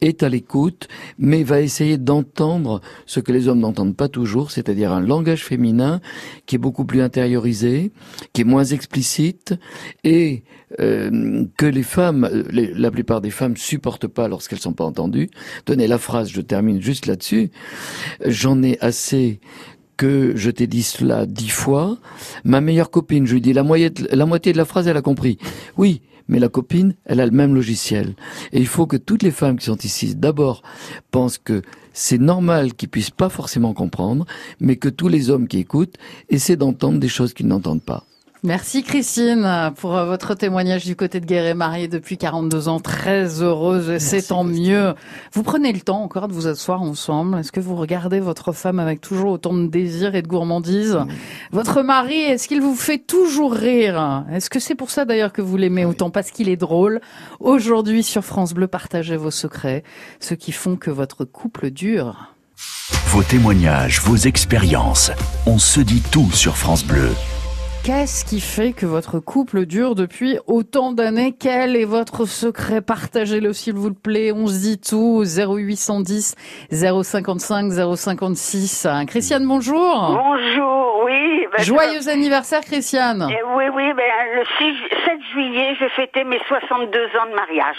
est 0.00 0.22
à 0.22 0.28
l'écoute, 0.28 0.88
mais 1.18 1.42
va 1.42 1.60
essayer 1.60 1.98
d'entendre 1.98 2.80
ce 3.06 3.20
que 3.20 3.32
les 3.32 3.48
hommes 3.48 3.60
n'entendent 3.60 3.96
pas 3.96 4.08
toujours, 4.08 4.50
c'est-à-dire 4.50 4.92
un 4.92 5.00
langage 5.00 5.44
féminin 5.44 6.00
qui 6.46 6.56
est 6.56 6.58
beaucoup 6.58 6.84
plus 6.84 7.02
intériorisé, 7.02 7.92
qui 8.32 8.42
est 8.42 8.44
moins 8.44 8.64
explicite, 8.64 9.54
et 10.04 10.42
euh, 10.78 11.44
que 11.56 11.66
les 11.66 11.82
femmes, 11.82 12.28
la 12.52 12.90
plupart 12.90 13.20
des 13.20 13.30
femmes 13.30 13.56
supportent 13.56 14.06
pas 14.06 14.28
lorsqu'elles 14.28 14.60
sont 14.60 14.72
pas 14.72 14.84
entendues. 14.84 15.28
Tenez 15.64 15.86
la 15.86 15.98
phrase, 15.98 16.30
je 16.30 16.40
termine 16.40 16.80
juste 16.80 17.06
là-dessus. 17.06 17.50
J'en 18.24 18.62
ai 18.62 18.78
assez 18.80 19.40
que 19.96 20.32
je 20.34 20.50
t'ai 20.50 20.66
dit 20.66 20.82
cela 20.82 21.26
dix 21.26 21.50
fois. 21.50 21.98
Ma 22.44 22.62
meilleure 22.62 22.90
copine, 22.90 23.26
je 23.26 23.34
lui 23.34 23.42
dis 23.42 23.52
la 23.52 23.62
moitié, 23.62 23.92
la 24.12 24.24
moitié 24.24 24.52
de 24.52 24.56
la 24.56 24.64
phrase, 24.64 24.88
elle 24.88 24.96
a 24.96 25.02
compris. 25.02 25.36
Oui, 25.76 26.00
mais 26.30 26.38
la 26.38 26.48
copine, 26.48 26.94
elle 27.04 27.20
a 27.20 27.26
le 27.26 27.32
même 27.32 27.54
logiciel. 27.54 28.14
Et 28.52 28.60
il 28.60 28.66
faut 28.68 28.86
que 28.86 28.96
toutes 28.96 29.24
les 29.24 29.32
femmes 29.32 29.58
qui 29.58 29.66
sont 29.66 29.76
ici, 29.76 30.14
d'abord, 30.14 30.62
pensent 31.10 31.38
que 31.38 31.60
c'est 31.92 32.18
normal 32.18 32.72
qu'ils 32.74 32.88
puissent 32.88 33.10
pas 33.10 33.28
forcément 33.28 33.74
comprendre, 33.74 34.24
mais 34.60 34.76
que 34.76 34.88
tous 34.88 35.08
les 35.08 35.28
hommes 35.28 35.48
qui 35.48 35.58
écoutent 35.58 35.96
essaient 36.28 36.56
d'entendre 36.56 37.00
des 37.00 37.08
choses 37.08 37.34
qu'ils 37.34 37.48
n'entendent 37.48 37.82
pas. 37.82 38.04
Merci 38.42 38.82
Christine 38.82 39.70
pour 39.76 39.90
votre 39.90 40.34
témoignage 40.34 40.86
du 40.86 40.96
côté 40.96 41.20
de 41.20 41.26
Guéret, 41.26 41.52
mariée 41.52 41.88
depuis 41.88 42.16
42 42.16 42.68
ans, 42.68 42.80
très 42.80 43.42
heureuse, 43.42 43.98
c'est 43.98 44.28
tant 44.28 44.44
mieux. 44.44 44.94
Vous 45.34 45.42
prenez 45.42 45.74
le 45.74 45.80
temps 45.80 46.02
encore 46.02 46.26
de 46.26 46.32
vous 46.32 46.46
asseoir 46.46 46.80
ensemble. 46.80 47.38
Est-ce 47.38 47.52
que 47.52 47.60
vous 47.60 47.76
regardez 47.76 48.18
votre 48.18 48.52
femme 48.52 48.78
avec 48.78 49.02
toujours 49.02 49.32
autant 49.32 49.52
de 49.52 49.66
désir 49.66 50.14
et 50.14 50.22
de 50.22 50.26
gourmandise? 50.26 51.00
Votre 51.52 51.82
mari, 51.82 52.14
est-ce 52.14 52.48
qu'il 52.48 52.62
vous 52.62 52.74
fait 52.74 52.96
toujours 52.96 53.52
rire? 53.52 54.24
Est-ce 54.32 54.48
que 54.48 54.58
c'est 54.58 54.74
pour 54.74 54.90
ça 54.90 55.04
d'ailleurs 55.04 55.34
que 55.34 55.42
vous 55.42 55.58
l'aimez 55.58 55.84
autant? 55.84 56.08
Parce 56.08 56.30
qu'il 56.30 56.48
est 56.48 56.56
drôle. 56.56 57.02
Aujourd'hui 57.40 58.02
sur 58.02 58.24
France 58.24 58.54
Bleu, 58.54 58.68
partagez 58.68 59.18
vos 59.18 59.30
secrets, 59.30 59.84
ceux 60.18 60.36
qui 60.36 60.52
font 60.52 60.76
que 60.76 60.90
votre 60.90 61.26
couple 61.26 61.70
dure. 61.70 62.32
Vos 63.08 63.22
témoignages, 63.22 64.00
vos 64.00 64.16
expériences, 64.16 65.10
on 65.44 65.58
se 65.58 65.80
dit 65.80 66.02
tout 66.10 66.30
sur 66.32 66.56
France 66.56 66.84
Bleu. 66.84 67.10
Qu'est-ce 67.82 68.26
qui 68.26 68.40
fait 68.40 68.74
que 68.74 68.84
votre 68.84 69.20
couple 69.20 69.64
dure 69.64 69.94
depuis 69.94 70.38
autant 70.46 70.92
d'années? 70.92 71.32
Quel 71.32 71.76
est 71.76 71.86
votre 71.86 72.26
secret? 72.26 72.82
Partagez-le 72.82 73.54
s'il 73.54 73.72
vous 73.74 73.94
plaît. 73.94 74.32
On 74.32 74.46
se 74.46 74.60
dit 74.60 74.78
tout. 74.78 75.24
0810 75.24 76.34
055 76.70 77.72
056. 77.96 78.86
Christiane, 79.06 79.46
bonjour. 79.46 80.14
Bonjour, 80.14 81.02
oui. 81.06 81.46
Ben, 81.56 81.64
Joyeux 81.64 82.06
anniversaire, 82.10 82.60
Christiane. 82.60 83.26
Eh 83.30 83.42
oui, 83.56 83.64
oui. 83.74 83.92
Ben, 83.94 84.04
le 84.36 84.44
7 85.06 85.18
juillet, 85.32 85.74
je 85.80 85.88
fêtais 85.96 86.24
mes 86.24 86.40
62 86.48 86.84
ans 86.84 87.30
de 87.30 87.34
mariage. 87.34 87.78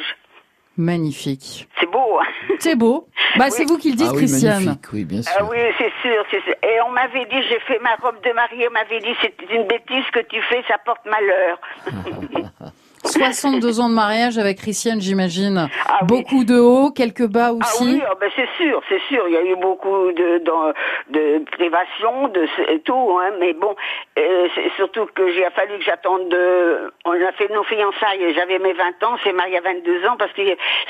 Magnifique. 0.78 1.68
C'est 1.80 1.90
beau. 1.90 2.20
Hein. 2.20 2.54
c'est 2.60 2.76
beau. 2.76 3.08
Bah, 3.38 3.50
c'est 3.50 3.66
vous 3.66 3.78
qui 3.78 3.92
le 3.92 3.98
dites, 3.98 4.08
ah 4.12 4.16
Christiane. 4.16 4.78
Oui, 4.94 5.04
bien 5.06 5.22
sûr. 5.22 5.32
Ah 5.38 5.44
oui, 5.50 5.58
c'est 5.78 5.92
sûr, 6.02 6.26
Et 6.64 6.82
on 6.88 6.92
m'avait 6.92 7.26
dit, 7.26 7.42
j'ai 7.50 7.60
fait 7.60 7.80
ma 7.80 7.96
robe 7.96 8.22
de 8.24 8.32
mariée, 8.34 8.68
on 8.70 8.74
m'avait 8.74 9.00
dit, 9.00 9.16
c'est 9.22 9.34
une 9.54 9.68
bêtise 9.68 10.06
que 10.14 10.22
tu 10.22 10.42
fais, 10.44 10.64
ça 10.68 10.78
porte 10.86 11.06
malheur. 11.06 11.60
62 13.04 13.80
ans 13.80 13.90
de 13.90 13.94
mariage 13.94 14.38
avec 14.38 14.58
Christiane, 14.58 15.02
j'imagine. 15.02 15.70
Ah 15.88 16.00
beaucoup 16.04 16.44
de 16.44 16.60
hauts, 16.60 16.92
quelques 16.92 17.28
bas 17.28 17.48
ah 17.50 17.54
aussi. 17.54 18.02
Ah 18.04 18.10
oui, 18.12 18.18
ben 18.20 18.30
c'est 18.36 18.64
sûr, 18.64 18.82
c'est 18.90 19.02
sûr. 19.08 19.24
Il 19.28 19.34
y 19.34 19.38
a 19.38 19.44
eu 19.44 19.56
beaucoup 19.56 20.12
de, 20.12 20.40
de, 20.40 21.40
de 21.40 21.46
privation, 21.52 22.28
de 22.28 22.46
tout, 22.80 23.20
hein, 23.20 23.32
mais 23.40 23.54
bon, 23.54 23.76
euh, 24.20 24.48
c'est 24.56 24.72
surtout 24.76 25.08
que 25.14 25.32
j'ai 25.34 25.50
fallu 25.56 25.78
que 25.80 25.84
j'attende. 25.84 26.30
De... 26.30 26.92
On 27.06 27.12
a 27.12 27.32
fait 27.34 27.52
nos 27.54 27.64
fiançailles. 27.64 28.34
J'avais 28.36 28.60
mes 28.60 28.74
20 28.74 29.04
ans, 29.04 29.18
c'est 29.24 29.34
marié 29.34 29.58
à 29.58 29.62
22 29.62 30.06
ans 30.08 30.16
parce 30.18 30.34
que 30.34 30.42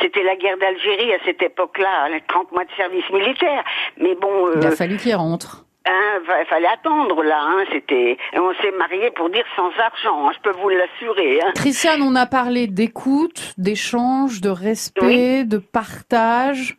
c'était 0.01 0.23
la 0.23 0.35
guerre 0.35 0.57
d'Algérie 0.57 1.13
à 1.13 1.17
cette 1.25 1.41
époque-là, 1.41 2.09
30 2.27 2.51
mois 2.51 2.65
de 2.65 2.71
service 2.77 3.09
militaire. 3.11 3.63
Mais 3.97 4.15
bon. 4.15 4.47
Euh... 4.47 4.53
Il 4.61 4.67
a 4.67 4.71
fallu 4.71 4.97
qu'il 4.97 5.15
rentre. 5.15 5.65
Il 5.85 6.45
fallait 6.47 6.67
attendre 6.67 7.23
là, 7.23 7.39
hein, 7.41 7.63
c'était. 7.71 8.17
On 8.33 8.53
s'est 8.61 8.71
marié 8.77 9.11
pour 9.11 9.29
dire 9.29 9.45
sans 9.55 9.71
argent, 9.79 10.27
hein, 10.27 10.31
je 10.35 10.41
peux 10.41 10.57
vous 10.57 10.69
l'assurer. 10.69 11.41
Hein. 11.41 11.51
Christiane, 11.55 12.01
on 12.01 12.15
a 12.15 12.25
parlé 12.25 12.67
d'écoute, 12.67 13.53
d'échange, 13.57 14.41
de 14.41 14.49
respect, 14.49 15.43
de 15.45 15.57
partage. 15.57 16.77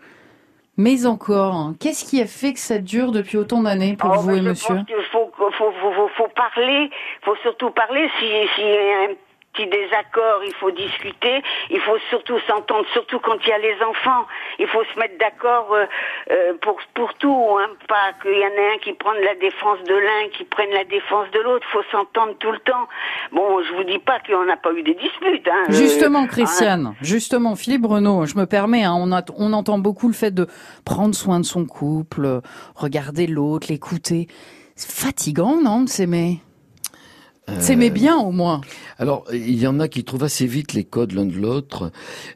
Mais 0.78 1.04
encore, 1.04 1.72
qu'est-ce 1.78 2.08
qui 2.08 2.20
a 2.22 2.26
fait 2.26 2.54
que 2.54 2.58
ça 2.58 2.78
dure 2.78 3.12
depuis 3.12 3.36
autant 3.36 3.62
d'années 3.62 3.94
pour 3.94 4.10
oh, 4.14 4.20
vous 4.20 4.30
et 4.30 4.40
monsieur 4.40 4.76
Il 4.88 5.04
faut, 5.12 5.30
faut, 5.36 5.50
faut, 5.50 6.08
faut, 6.16 6.28
parler, 6.34 6.90
faut 7.22 7.36
surtout 7.42 7.70
parler 7.70 8.08
si, 8.18 8.26
si 8.56 8.62
un 8.62 9.14
petit 9.52 9.68
désaccord, 9.68 10.40
il 10.46 10.54
faut 10.54 10.70
discuter, 10.70 11.42
il 11.70 11.80
faut 11.80 11.98
surtout 12.10 12.38
s'entendre, 12.46 12.86
surtout 12.92 13.18
quand 13.18 13.36
il 13.44 13.48
y 13.48 13.52
a 13.52 13.58
les 13.58 13.76
enfants. 13.82 14.26
Il 14.58 14.66
faut 14.66 14.82
se 14.84 14.98
mettre 14.98 15.18
d'accord 15.18 15.72
euh, 15.72 15.84
euh, 16.30 16.54
pour 16.60 16.78
pour 16.94 17.12
tout, 17.14 17.46
hein, 17.58 17.68
pas 17.88 18.12
qu'il 18.22 18.32
y 18.32 18.44
en 18.44 18.48
ait 18.48 18.74
un 18.74 18.78
qui 18.78 18.92
prenne 18.92 19.22
la 19.22 19.34
défense 19.34 19.78
de 19.86 19.94
l'un, 19.94 20.28
qui 20.36 20.44
prenne 20.44 20.70
la 20.70 20.84
défense 20.84 21.30
de 21.32 21.40
l'autre. 21.40 21.66
Il 21.68 21.72
faut 21.72 21.84
s'entendre 21.90 22.34
tout 22.38 22.52
le 22.52 22.58
temps. 22.60 22.88
Bon, 23.32 23.62
je 23.62 23.72
vous 23.74 23.84
dis 23.84 23.98
pas 23.98 24.20
qu'on 24.20 24.44
n'a 24.44 24.56
pas 24.56 24.72
eu 24.72 24.82
des 24.82 24.94
disputes. 24.94 25.48
Hein, 25.48 25.64
euh, 25.68 25.72
justement, 25.72 26.26
Christiane, 26.26 26.86
hein. 26.86 26.94
justement, 27.02 27.54
Philippe 27.56 27.86
Renaud, 27.86 28.26
je 28.26 28.36
me 28.38 28.46
permets, 28.46 28.84
hein, 28.84 28.96
on, 28.96 29.12
a, 29.12 29.22
on 29.36 29.52
entend 29.52 29.78
beaucoup 29.78 30.08
le 30.08 30.14
fait 30.14 30.32
de 30.32 30.46
prendre 30.84 31.14
soin 31.14 31.40
de 31.40 31.44
son 31.44 31.66
couple, 31.66 32.40
regarder 32.74 33.26
l'autre, 33.26 33.66
l'écouter. 33.68 34.28
C'est 34.76 34.90
fatigant, 34.90 35.60
non, 35.62 35.82
de 35.82 35.88
s'aimer? 35.88 36.40
S'aimer 37.58 37.90
bien 37.90 38.16
au 38.16 38.30
moins. 38.30 38.60
Alors, 39.02 39.24
il 39.32 39.58
y 39.58 39.66
en 39.66 39.80
a 39.80 39.88
qui 39.88 40.04
trouvent 40.04 40.22
assez 40.22 40.46
vite 40.46 40.74
les 40.74 40.84
codes 40.84 41.10
l'un 41.10 41.24
de 41.24 41.34
l'autre, 41.34 41.90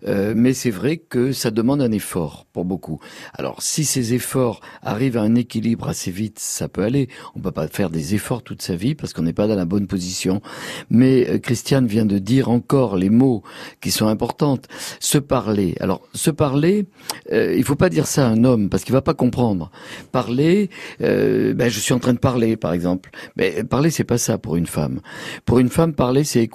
euh, 0.09 0.35
mais 0.37 0.53
c'est 0.53 0.73
vrai 0.73 0.97
que 0.97 1.31
ça 1.31 1.53
demande 1.53 1.81
un 1.81 1.93
effort 1.93 2.45
pour 2.53 2.65
beaucoup. 2.65 2.99
Alors, 3.35 3.63
si 3.63 3.85
ces 3.85 4.15
efforts 4.15 4.61
arrivent 4.83 5.17
à 5.17 5.23
un 5.23 5.37
équilibre 5.37 5.87
assez 5.87 6.11
vite, 6.11 6.41
ça 6.41 6.67
peut 6.67 6.83
aller. 6.83 7.09
On 7.37 7.41
peut 7.41 7.53
pas 7.53 7.69
faire 7.69 7.89
des 7.89 8.17
efforts 8.17 8.43
toute 8.43 8.63
sa 8.63 8.75
vie 8.75 8.97
parce 8.97 9.13
qu'on 9.13 9.23
n'est 9.23 9.33
pas 9.33 9.47
dans 9.47 9.55
la 9.55 9.65
bonne 9.65 9.87
position. 9.87 10.43
Mais 10.91 11.31
euh, 11.31 11.39
Christiane 11.39 11.87
vient 11.87 12.05
de 12.05 12.19
dire 12.19 12.51
encore 12.51 12.97
les 12.97 13.11
mots 13.11 13.45
qui 13.81 13.93
sont 13.93 14.09
importants. 14.09 14.59
Se 14.99 15.19
parler. 15.19 15.77
Alors, 15.79 16.01
se 16.15 16.33
parler, 16.33 16.87
euh, 17.31 17.55
il 17.57 17.63
faut 17.63 17.77
pas 17.77 17.91
dire 17.91 18.09
ça 18.09 18.27
à 18.27 18.31
un 18.31 18.43
homme 18.43 18.71
parce 18.71 18.83
qu'il 18.83 18.93
va 18.93 19.03
pas 19.03 19.15
comprendre. 19.15 19.71
Parler, 20.11 20.71
euh, 21.01 21.55
ben, 21.55 21.69
je 21.69 21.79
suis 21.79 21.95
en 21.95 22.01
train 22.01 22.15
de 22.15 22.19
parler, 22.19 22.57
par 22.57 22.73
exemple. 22.73 23.11
Mais 23.37 23.63
parler, 23.63 23.91
c'est 23.91 24.03
pas 24.03 24.19
ça 24.19 24.37
pour 24.37 24.57
une 24.57 24.67
femme. 24.67 25.01
Pour 25.45 25.61
une 25.61 25.69
femme, 25.69 25.93
parler, 25.93 26.25
c'est. 26.25 26.49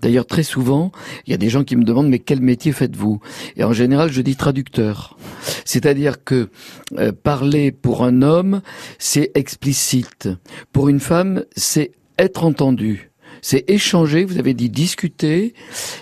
D'ailleurs, 0.00 0.26
très 0.26 0.42
souvent, 0.42 0.92
il 1.26 1.30
y 1.30 1.34
a 1.34 1.36
des 1.36 1.48
gens 1.48 1.64
qui 1.64 1.76
me 1.76 1.84
demandent 1.84 2.08
mais 2.08 2.18
quel 2.18 2.40
métier 2.40 2.72
faites-vous? 2.72 3.20
Et 3.56 3.64
en 3.64 3.72
général, 3.72 4.10
je 4.12 4.22
dis 4.22 4.36
traducteur. 4.36 5.16
C'est-à-dire 5.64 6.24
que 6.24 6.50
euh, 6.98 7.12
parler 7.12 7.72
pour 7.72 8.04
un 8.04 8.22
homme, 8.22 8.62
c'est 8.98 9.30
explicite. 9.34 10.28
Pour 10.72 10.88
une 10.88 11.00
femme, 11.00 11.44
c'est 11.56 11.92
être 12.18 12.44
entendu. 12.44 13.10
C'est 13.42 13.68
échanger, 13.70 14.24
vous 14.24 14.38
avez 14.38 14.54
dit 14.54 14.68
discuter, 14.68 15.54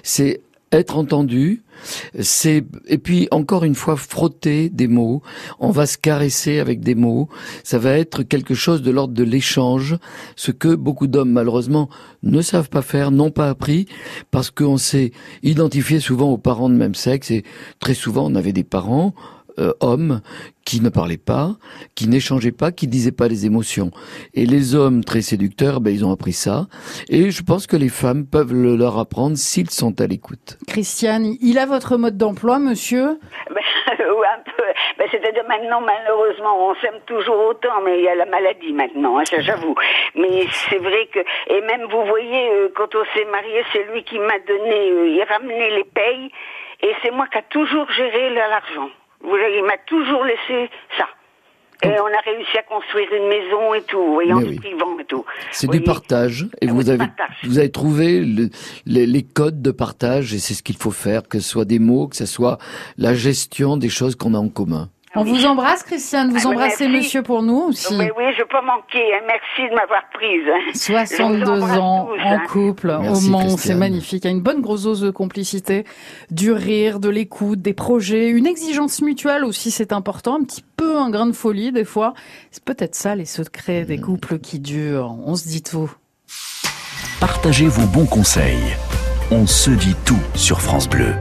c'est 0.02 0.40
être 0.72 0.96
entendu, 0.96 1.62
c'est 2.18 2.64
et 2.86 2.98
puis 2.98 3.28
encore 3.30 3.64
une 3.64 3.74
fois 3.74 3.96
frotter 3.96 4.68
des 4.68 4.88
mots. 4.88 5.22
On 5.60 5.70
va 5.70 5.86
se 5.86 5.96
caresser 5.96 6.58
avec 6.58 6.80
des 6.80 6.94
mots. 6.94 7.28
Ça 7.62 7.78
va 7.78 7.92
être 7.92 8.22
quelque 8.22 8.54
chose 8.54 8.82
de 8.82 8.90
l'ordre 8.90 9.14
de 9.14 9.22
l'échange, 9.22 9.96
ce 10.34 10.50
que 10.50 10.74
beaucoup 10.74 11.06
d'hommes 11.06 11.30
malheureusement 11.30 11.88
ne 12.22 12.42
savent 12.42 12.68
pas 12.68 12.82
faire, 12.82 13.10
n'ont 13.10 13.30
pas 13.30 13.48
appris, 13.48 13.86
parce 14.30 14.50
qu'on 14.50 14.76
s'est 14.76 15.12
identifié 15.42 16.00
souvent 16.00 16.30
aux 16.30 16.38
parents 16.38 16.68
de 16.68 16.74
même 16.74 16.94
sexe 16.94 17.30
et 17.30 17.44
très 17.78 17.94
souvent 17.94 18.26
on 18.30 18.34
avait 18.34 18.52
des 18.52 18.64
parents 18.64 19.14
euh, 19.58 19.72
hommes 19.80 20.20
qui 20.64 20.80
ne 20.80 20.88
parlaient 20.88 21.16
pas, 21.16 21.50
qui 21.94 22.08
n'échangeaient 22.08 22.52
pas, 22.52 22.72
qui 22.72 22.88
disaient 22.88 23.12
pas 23.12 23.28
les 23.28 23.46
émotions. 23.46 23.90
Et 24.34 24.46
les 24.46 24.74
hommes 24.74 25.04
très 25.04 25.22
séducteurs, 25.22 25.80
ben, 25.80 25.90
ils 25.94 26.04
ont 26.04 26.12
appris 26.12 26.32
ça. 26.32 26.66
Et 27.08 27.30
je 27.30 27.42
pense 27.42 27.66
que 27.66 27.76
les 27.76 27.88
femmes 27.88 28.26
peuvent 28.26 28.52
le 28.52 28.76
leur 28.76 28.98
apprendre 28.98 29.36
s'ils 29.36 29.70
sont 29.70 30.00
à 30.00 30.06
l'écoute. 30.06 30.58
Christiane, 30.66 31.34
il 31.40 31.58
a 31.58 31.66
votre 31.66 31.96
mode 31.96 32.16
d'emploi, 32.16 32.58
monsieur? 32.58 33.18
Ben, 33.50 33.62
Un 34.26 34.42
peu. 34.44 34.64
Ben, 34.98 35.08
C'est-à-dire 35.10 35.44
maintenant, 35.48 35.80
malheureusement, 35.80 36.68
on 36.68 36.74
s'aime 36.76 37.00
toujours 37.06 37.38
autant, 37.46 37.80
mais 37.84 37.98
il 37.98 38.04
y 38.04 38.08
a 38.08 38.14
la 38.14 38.26
maladie 38.26 38.72
maintenant, 38.72 39.18
hein, 39.18 39.24
ça 39.24 39.40
j'avoue. 39.40 39.74
Mais 40.14 40.46
c'est 40.50 40.78
vrai 40.78 41.06
que, 41.12 41.20
et 41.20 41.60
même 41.62 41.84
vous 41.90 42.04
voyez, 42.06 42.50
euh, 42.50 42.68
quand 42.74 42.94
on 42.94 43.04
s'est 43.14 43.24
marié, 43.26 43.64
c'est 43.72 43.84
lui 43.92 44.02
qui 44.02 44.18
m'a 44.18 44.38
donné, 44.40 44.90
euh, 44.90 45.08
il 45.08 45.22
ramenait 45.22 45.70
les 45.70 45.84
payes, 45.84 46.30
et 46.82 46.92
c'est 47.02 47.10
moi 47.10 47.26
qui 47.28 47.38
a 47.38 47.42
toujours 47.42 47.90
géré 47.92 48.30
l'argent. 48.30 48.90
Vous 49.26 49.32
voyez, 49.32 49.58
il 49.58 49.64
m'a 49.64 49.76
toujours 49.86 50.24
laissé 50.24 50.70
ça. 50.96 51.06
Et 51.82 52.00
on 52.00 52.06
a 52.06 52.20
réussi 52.24 52.56
à 52.56 52.62
construire 52.62 53.08
une 53.12 53.28
maison 53.28 53.74
et 53.74 53.82
tout, 53.82 54.12
voyant 54.14 54.40
du 54.40 54.54
et 54.54 55.04
tout. 55.06 55.24
C'est 55.50 55.68
du 55.68 55.82
partage. 55.82 56.46
Et 56.62 56.68
vous 56.68 56.88
avez, 56.88 57.04
vous 57.44 57.58
avez 57.58 57.70
trouvé 57.70 58.24
les, 58.86 59.22
codes 59.22 59.60
de 59.60 59.70
partage 59.72 60.32
et 60.32 60.38
c'est 60.38 60.54
ce 60.54 60.62
qu'il 60.62 60.76
faut 60.76 60.90
faire, 60.90 61.28
que 61.28 61.38
ce 61.38 61.48
soit 61.48 61.64
des 61.66 61.78
mots, 61.78 62.08
que 62.08 62.16
ce 62.16 62.24
soit 62.24 62.58
la 62.96 63.14
gestion 63.14 63.76
des 63.76 63.90
choses 63.90 64.16
qu'on 64.16 64.32
a 64.32 64.38
en 64.38 64.48
commun. 64.48 64.88
On 65.16 65.24
vous 65.24 65.46
embrasse, 65.46 65.82
Christiane. 65.82 66.30
Vous 66.30 66.46
ah, 66.46 66.50
embrassez 66.50 66.88
monsieur 66.88 67.22
pour 67.22 67.42
nous 67.42 67.68
aussi. 67.68 67.96
Oui, 67.96 68.10
oui, 68.16 68.24
je 68.36 68.42
peux 68.42 68.64
manquer. 68.64 69.14
Hein. 69.14 69.20
Merci 69.26 69.70
de 69.70 69.74
m'avoir 69.74 70.02
prise. 70.12 70.46
62 70.74 71.62
ans, 71.78 72.08
en 72.10 72.16
hein. 72.18 72.42
couple, 72.48 72.90
au 72.90 73.20
Mans. 73.30 73.56
C'est 73.56 73.74
magnifique. 73.74 74.24
Il 74.24 74.28
y 74.28 74.30
a 74.30 74.36
une 74.36 74.42
bonne 74.42 74.60
grosse 74.60 74.82
dose 74.84 75.00
de 75.00 75.10
complicité, 75.10 75.84
du 76.30 76.52
rire, 76.52 77.00
de 77.00 77.08
l'écoute, 77.08 77.60
des 77.60 77.74
projets, 77.74 78.28
une 78.28 78.46
exigence 78.46 79.00
mutuelle 79.00 79.44
aussi, 79.44 79.70
c'est 79.70 79.92
important. 79.92 80.36
Un 80.36 80.44
petit 80.44 80.64
peu 80.76 80.98
un 80.98 81.10
grain 81.10 81.26
de 81.26 81.32
folie, 81.32 81.72
des 81.72 81.84
fois. 81.84 82.14
C'est 82.50 82.64
peut-être 82.64 82.94
ça, 82.94 83.14
les 83.14 83.24
secrets 83.24 83.84
des 83.84 83.98
couples 83.98 84.38
qui 84.38 84.58
durent. 84.58 85.16
On 85.24 85.34
se 85.34 85.48
dit 85.48 85.62
tout. 85.62 85.90
Partagez 87.20 87.66
vos 87.66 87.86
bons 87.86 88.06
conseils. 88.06 88.76
On 89.30 89.46
se 89.46 89.70
dit 89.70 89.96
tout 90.04 90.20
sur 90.34 90.60
France 90.60 90.88
Bleu 90.88 91.14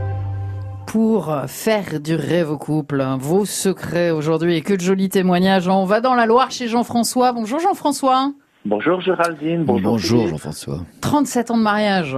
pour 0.95 1.35
faire 1.47 1.99
durer 1.99 2.43
vos 2.43 2.57
couples, 2.57 3.01
hein, 3.01 3.17
vos 3.19 3.43
secrets 3.43 4.11
aujourd'hui 4.11 4.55
et 4.55 4.61
que 4.61 4.73
de 4.73 4.79
jolis 4.79 5.09
témoignages. 5.09 5.67
On 5.67 5.83
va 5.83 5.99
dans 5.99 6.15
la 6.15 6.25
Loire 6.25 6.51
chez 6.51 6.69
Jean-François. 6.69 7.33
Bonjour 7.33 7.59
Jean-François. 7.59 8.31
Bonjour 8.63 9.01
Géraldine. 9.01 9.65
Bonjour, 9.65 9.97
Jean-François. 9.97 10.77
37 11.01 11.51
ans 11.51 11.57
de 11.57 11.63
mariage. 11.63 12.15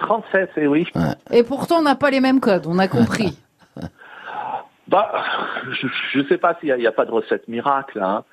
37, 0.00 0.50
et 0.58 0.66
oui. 0.66 0.86
Et 1.30 1.42
pourtant, 1.44 1.78
on 1.78 1.82
n'a 1.82 1.94
pas 1.94 2.10
les 2.10 2.20
mêmes 2.20 2.40
codes, 2.40 2.66
on 2.66 2.78
a 2.78 2.88
compris. 2.88 3.38
bah, 4.88 5.12
je 6.12 6.18
ne 6.18 6.24
sais 6.24 6.36
pas 6.36 6.58
s'il 6.60 6.74
n'y 6.74 6.86
a, 6.86 6.92
pas 6.92 7.06
de 7.06 7.12
recette 7.12 7.48
miracle. 7.48 8.02
Hein. 8.02 8.24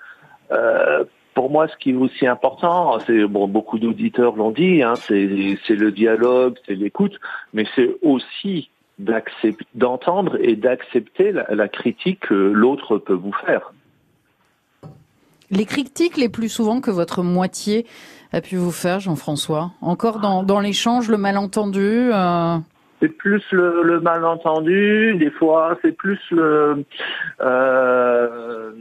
Euh, 0.52 1.06
pour 1.34 1.50
moi, 1.50 1.70
ce 1.70 1.78
qui 1.78 1.92
est 1.92 1.96
aussi 1.96 2.28
important, 2.28 3.00
c'est 3.08 3.24
bon, 3.24 3.48
beaucoup 3.48 3.80
d'auditeurs 3.80 4.36
l'ont 4.36 4.52
dit, 4.52 4.84
hein, 4.84 4.96
c'est 4.96 5.16
le 5.16 5.92
dialogue, 5.94 6.58
c'est 6.66 6.76
l'écoute, 6.76 7.18
mais 7.54 7.66
c'est 7.74 7.96
aussi 8.02 8.70
d'entendre 9.00 10.38
et 10.42 10.56
d'accepter 10.56 11.32
la, 11.32 11.68
critique 11.68 12.22
que 12.22 12.34
l'autre 12.34 12.98
peut 12.98 13.14
vous 13.14 13.34
faire. 13.46 13.74
Les 15.50 15.66
critiques 15.66 16.18
les 16.18 16.30
plus 16.30 16.50
souvent 16.50 16.82
que 16.82 16.92
votre 16.92 17.24
moitié 17.24 17.86
a 18.34 18.42
pu 18.42 18.58
vous 18.58 18.72
faire, 18.72 19.00
Jean-François 19.00 19.72
Encore 19.82 20.20
dans, 20.20 20.44
dans 20.44 20.60
l'échange, 20.60 21.10
le 21.10 21.18
malentendu 21.18 22.10
euh... 22.12 22.58
C'est 23.00 23.10
plus 23.10 23.44
le, 23.52 24.00
malentendu, 24.02 25.16
des 25.20 25.30
fois, 25.30 25.78
c'est 25.84 25.92
plus 25.92 26.20
le... 26.32 26.84
Euh, 27.40 28.72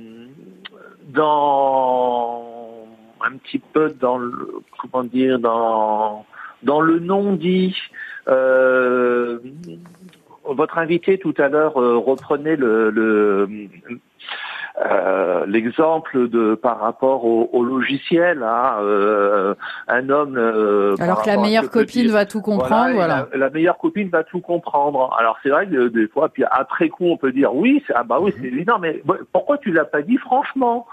dans... 1.08 2.42
un 3.24 3.36
petit 3.36 3.58
peu 3.58 3.90
dans 4.00 4.18
le... 4.18 4.62
comment 4.78 5.04
dire 5.04 5.38
dans 5.38 6.24
dans 6.66 6.80
le 6.80 6.98
non-dit, 6.98 7.76
euh, 8.28 9.38
votre 10.44 10.78
invité 10.78 11.16
tout 11.16 11.34
à 11.38 11.48
l'heure 11.48 11.80
euh, 11.80 11.96
reprenait 11.96 12.56
le, 12.56 12.90
le 12.90 13.48
euh, 14.84 15.46
l'exemple 15.46 16.28
de 16.28 16.54
par 16.54 16.78
rapport 16.80 17.24
au, 17.24 17.48
au 17.52 17.64
logiciel, 17.64 18.42
hein, 18.42 18.74
euh, 18.82 19.54
un 19.88 20.10
homme. 20.10 20.36
Euh, 20.36 20.94
Alors 20.98 21.22
que 21.22 21.28
la 21.28 21.38
meilleure 21.38 21.70
copine 21.70 22.10
va 22.10 22.26
tout 22.26 22.42
comprendre, 22.42 22.92
voilà. 22.92 23.26
La, 23.32 23.48
meilleure 23.48 23.78
copine 23.78 24.10
va 24.10 24.22
tout 24.22 24.40
comprendre. 24.40 25.16
Alors 25.18 25.38
c'est 25.42 25.48
vrai 25.48 25.66
que 25.66 25.88
des 25.88 26.06
fois, 26.08 26.28
puis 26.28 26.44
après 26.50 26.90
coup, 26.90 27.06
on 27.06 27.16
peut 27.16 27.32
dire 27.32 27.54
oui, 27.54 27.82
ah 27.94 28.04
bah 28.04 28.18
oui, 28.20 28.34
c'est 28.38 28.48
évident, 28.48 28.78
mais 28.78 29.02
pourquoi 29.32 29.56
tu 29.56 29.72
l'as 29.72 29.86
pas 29.86 30.02
dit 30.02 30.18
franchement? 30.18 30.86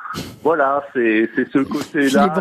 Voilà, 0.43 0.83
c'est 0.93 1.29
c'est 1.35 1.49
ce 1.51 1.59
côté-là 1.59 2.33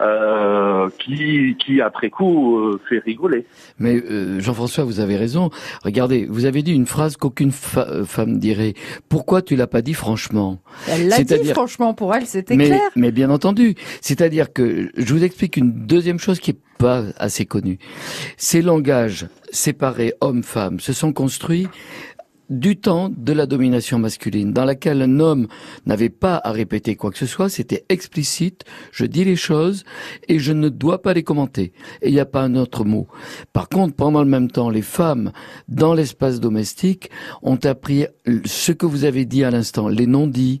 euh, 0.00 0.88
qui 0.98 1.56
qui 1.56 1.80
après 1.80 2.10
coup 2.10 2.76
fait 2.88 2.98
rigoler. 2.98 3.46
Mais 3.78 4.02
Jean-François, 4.40 4.82
vous 4.82 4.98
avez 4.98 5.16
raison. 5.16 5.50
Regardez, 5.84 6.26
vous 6.28 6.46
avez 6.46 6.62
dit 6.62 6.74
une 6.74 6.86
phrase 6.86 7.16
qu'aucune 7.16 7.52
femme 7.52 8.38
dirait. 8.38 8.74
Pourquoi 9.08 9.40
tu 9.42 9.54
l'as 9.54 9.68
pas 9.68 9.82
dit 9.82 9.94
franchement. 10.00 10.62
Elle 10.88 11.08
l'a 11.08 11.22
dit 11.22 11.44
franchement 11.52 11.92
pour 11.92 12.14
elle, 12.14 12.26
c'était 12.26 12.56
clair. 12.56 12.80
Mais 12.96 13.12
bien 13.12 13.28
entendu. 13.28 13.74
C'est-à-dire 14.00 14.50
que 14.52 14.90
je 14.96 15.12
vous 15.12 15.22
explique 15.22 15.58
une 15.58 15.72
deuxième 15.86 16.18
chose 16.18 16.40
qui 16.40 16.52
est 16.52 16.60
pas 16.78 17.04
assez 17.18 17.44
connue. 17.44 17.78
Ces 18.38 18.62
langages 18.62 19.26
séparés 19.52 20.14
hommes-femmes 20.22 20.80
se 20.80 20.94
sont 20.94 21.12
construits 21.12 21.68
du 22.50 22.76
temps 22.76 23.10
de 23.16 23.32
la 23.32 23.46
domination 23.46 23.98
masculine, 23.98 24.52
dans 24.52 24.64
laquelle 24.64 25.00
un 25.02 25.20
homme 25.20 25.46
n'avait 25.86 26.10
pas 26.10 26.40
à 26.42 26.50
répéter 26.50 26.96
quoi 26.96 27.10
que 27.10 27.18
ce 27.18 27.26
soit, 27.26 27.48
c'était 27.48 27.84
explicite, 27.88 28.64
je 28.92 29.06
dis 29.06 29.24
les 29.24 29.36
choses 29.36 29.84
et 30.28 30.38
je 30.40 30.52
ne 30.52 30.68
dois 30.68 31.00
pas 31.00 31.14
les 31.14 31.22
commenter. 31.22 31.72
Et 32.02 32.08
il 32.08 32.12
n'y 32.12 32.20
a 32.20 32.26
pas 32.26 32.42
un 32.42 32.56
autre 32.56 32.84
mot. 32.84 33.06
Par 33.52 33.68
contre, 33.68 33.94
pendant 33.94 34.22
le 34.22 34.28
même 34.28 34.50
temps, 34.50 34.68
les 34.68 34.82
femmes, 34.82 35.32
dans 35.68 35.94
l'espace 35.94 36.40
domestique, 36.40 37.10
ont 37.42 37.58
appris 37.64 38.06
ce 38.44 38.72
que 38.72 38.86
vous 38.86 39.04
avez 39.04 39.24
dit 39.24 39.44
à 39.44 39.50
l'instant, 39.50 39.88
les 39.88 40.06
non-dits, 40.06 40.60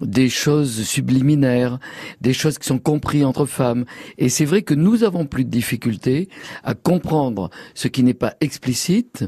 des 0.00 0.28
choses 0.28 0.84
subliminaires, 0.84 1.78
des 2.20 2.32
choses 2.32 2.58
qui 2.58 2.66
sont 2.66 2.78
comprises 2.78 3.24
entre 3.24 3.46
femmes. 3.46 3.84
Et 4.18 4.28
c'est 4.28 4.44
vrai 4.44 4.62
que 4.62 4.74
nous 4.74 5.02
avons 5.02 5.26
plus 5.26 5.44
de 5.44 5.50
difficultés 5.50 6.28
à 6.62 6.74
comprendre 6.74 7.50
ce 7.74 7.88
qui 7.88 8.04
n'est 8.04 8.14
pas 8.14 8.34
explicite. 8.40 9.24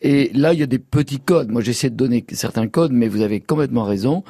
Et 0.00 0.30
là, 0.34 0.52
il 0.52 0.60
y 0.60 0.62
a 0.62 0.66
des 0.66 0.78
petits 0.78 1.18
codes. 1.18 1.47
Moi, 1.48 1.62
j'essaie 1.62 1.90
de 1.90 1.96
donner 1.96 2.24
certains 2.32 2.68
codes, 2.68 2.92
mais 2.92 3.08
vous 3.08 3.22
avez 3.22 3.40
complètement 3.40 3.84
raison. 3.84 4.24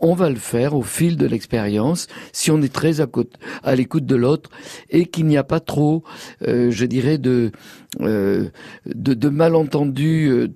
On 0.00 0.14
va 0.14 0.28
le 0.28 0.36
faire 0.36 0.74
au 0.74 0.82
fil 0.82 1.16
de 1.16 1.26
l'expérience, 1.26 2.06
si 2.32 2.50
on 2.50 2.60
est 2.62 2.72
très 2.72 3.00
à, 3.00 3.74
l'écoute 3.74 4.06
de 4.06 4.16
l'autre 4.16 4.50
et 4.90 5.06
qu'il 5.06 5.26
n'y 5.26 5.36
a 5.36 5.44
pas 5.44 5.60
trop, 5.60 6.02
euh, 6.46 6.70
je 6.70 6.84
dirais, 6.84 7.18
de, 7.18 7.52
euh, 8.00 8.48
de 8.86 9.28
malentendus 9.28 10.28
euh, 10.30 10.48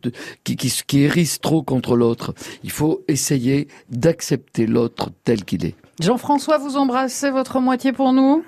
qui, 0.44 0.56
qui, 0.56 0.72
qui 0.86 1.00
hérissent 1.00 1.40
trop 1.40 1.62
contre 1.62 1.96
l'autre. 1.96 2.34
Il 2.64 2.70
faut 2.70 3.04
essayer 3.08 3.68
d'accepter 3.90 4.66
l'autre 4.66 5.10
tel 5.24 5.44
qu'il 5.44 5.64
est. 5.64 5.74
Jean-François, 6.00 6.58
vous 6.58 6.76
embrassez 6.76 7.30
votre 7.30 7.60
moitié 7.60 7.92
pour 7.92 8.12
nous 8.12 8.44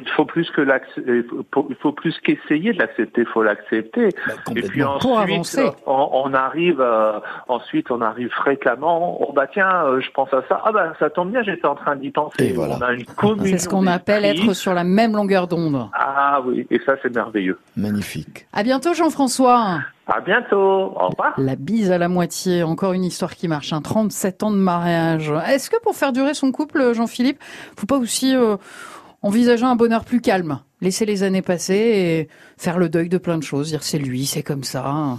il 0.00 0.08
faut 0.10 0.24
plus 0.24 0.50
que 0.50 0.66
il 1.00 1.76
faut 1.76 1.92
plus 1.92 2.18
qu'essayer 2.20 2.72
de 2.72 2.78
l'accepter, 2.78 3.22
il 3.22 3.26
faut 3.26 3.42
l'accepter. 3.42 4.08
Bah, 4.26 4.34
et 4.56 4.62
puis 4.62 4.82
ensuite, 4.82 5.60
on, 5.86 6.32
arrive, 6.34 6.80
euh, 6.80 7.18
ensuite 7.48 7.90
on 7.90 8.00
arrive 8.00 8.30
fréquemment. 8.30 9.18
Oh 9.20 9.32
bah 9.32 9.46
tiens, 9.52 9.84
euh, 9.84 10.00
je 10.00 10.10
pense 10.10 10.32
à 10.32 10.42
ça. 10.48 10.60
Ah 10.64 10.72
bah 10.72 10.92
ça 10.98 11.10
tombe 11.10 11.30
bien, 11.30 11.42
j'étais 11.42 11.66
en 11.66 11.74
train 11.74 11.96
d'y 11.96 12.10
penser. 12.10 12.52
voilà. 12.54 12.76
On 12.78 12.82
a 12.82 12.92
une 12.92 13.04
communion. 13.04 13.44
C'est 13.44 13.58
ce 13.58 13.68
qu'on 13.68 13.86
appelle 13.86 14.24
être 14.24 14.52
sur 14.54 14.74
la 14.74 14.84
même 14.84 15.14
longueur 15.14 15.46
d'onde. 15.46 15.88
Ah 15.92 16.40
oui, 16.44 16.66
et 16.70 16.80
ça 16.84 16.94
c'est 17.02 17.14
merveilleux. 17.14 17.58
Magnifique. 17.76 18.46
À 18.52 18.62
bientôt 18.62 18.94
Jean-François. 18.94 19.80
À 20.12 20.20
bientôt. 20.20 20.56
Au 20.56 21.08
revoir. 21.08 21.34
La 21.38 21.54
bise 21.54 21.92
à 21.92 21.98
la 21.98 22.08
moitié. 22.08 22.64
Encore 22.64 22.94
une 22.94 23.04
histoire 23.04 23.36
qui 23.36 23.46
marche. 23.46 23.72
Un 23.72 23.80
37 23.80 24.42
ans 24.42 24.50
de 24.50 24.56
mariage. 24.56 25.32
Est-ce 25.48 25.70
que 25.70 25.80
pour 25.82 25.94
faire 25.94 26.12
durer 26.12 26.34
son 26.34 26.50
couple, 26.50 26.94
Jean-Philippe, 26.94 27.38
faut 27.76 27.86
pas 27.86 27.96
aussi 27.96 28.34
euh, 28.34 28.56
envisageant 29.22 29.68
un 29.68 29.76
bonheur 29.76 30.04
plus 30.04 30.20
calme, 30.20 30.60
laisser 30.80 31.06
les 31.06 31.22
années 31.22 31.42
passer 31.42 31.74
et 31.74 32.28
faire 32.56 32.78
le 32.78 32.88
deuil 32.88 33.08
de 33.08 33.18
plein 33.18 33.38
de 33.38 33.42
choses, 33.42 33.68
dire 33.68 33.82
c'est 33.82 33.98
lui, 33.98 34.26
c'est 34.26 34.42
comme 34.42 34.64
ça. 34.64 35.18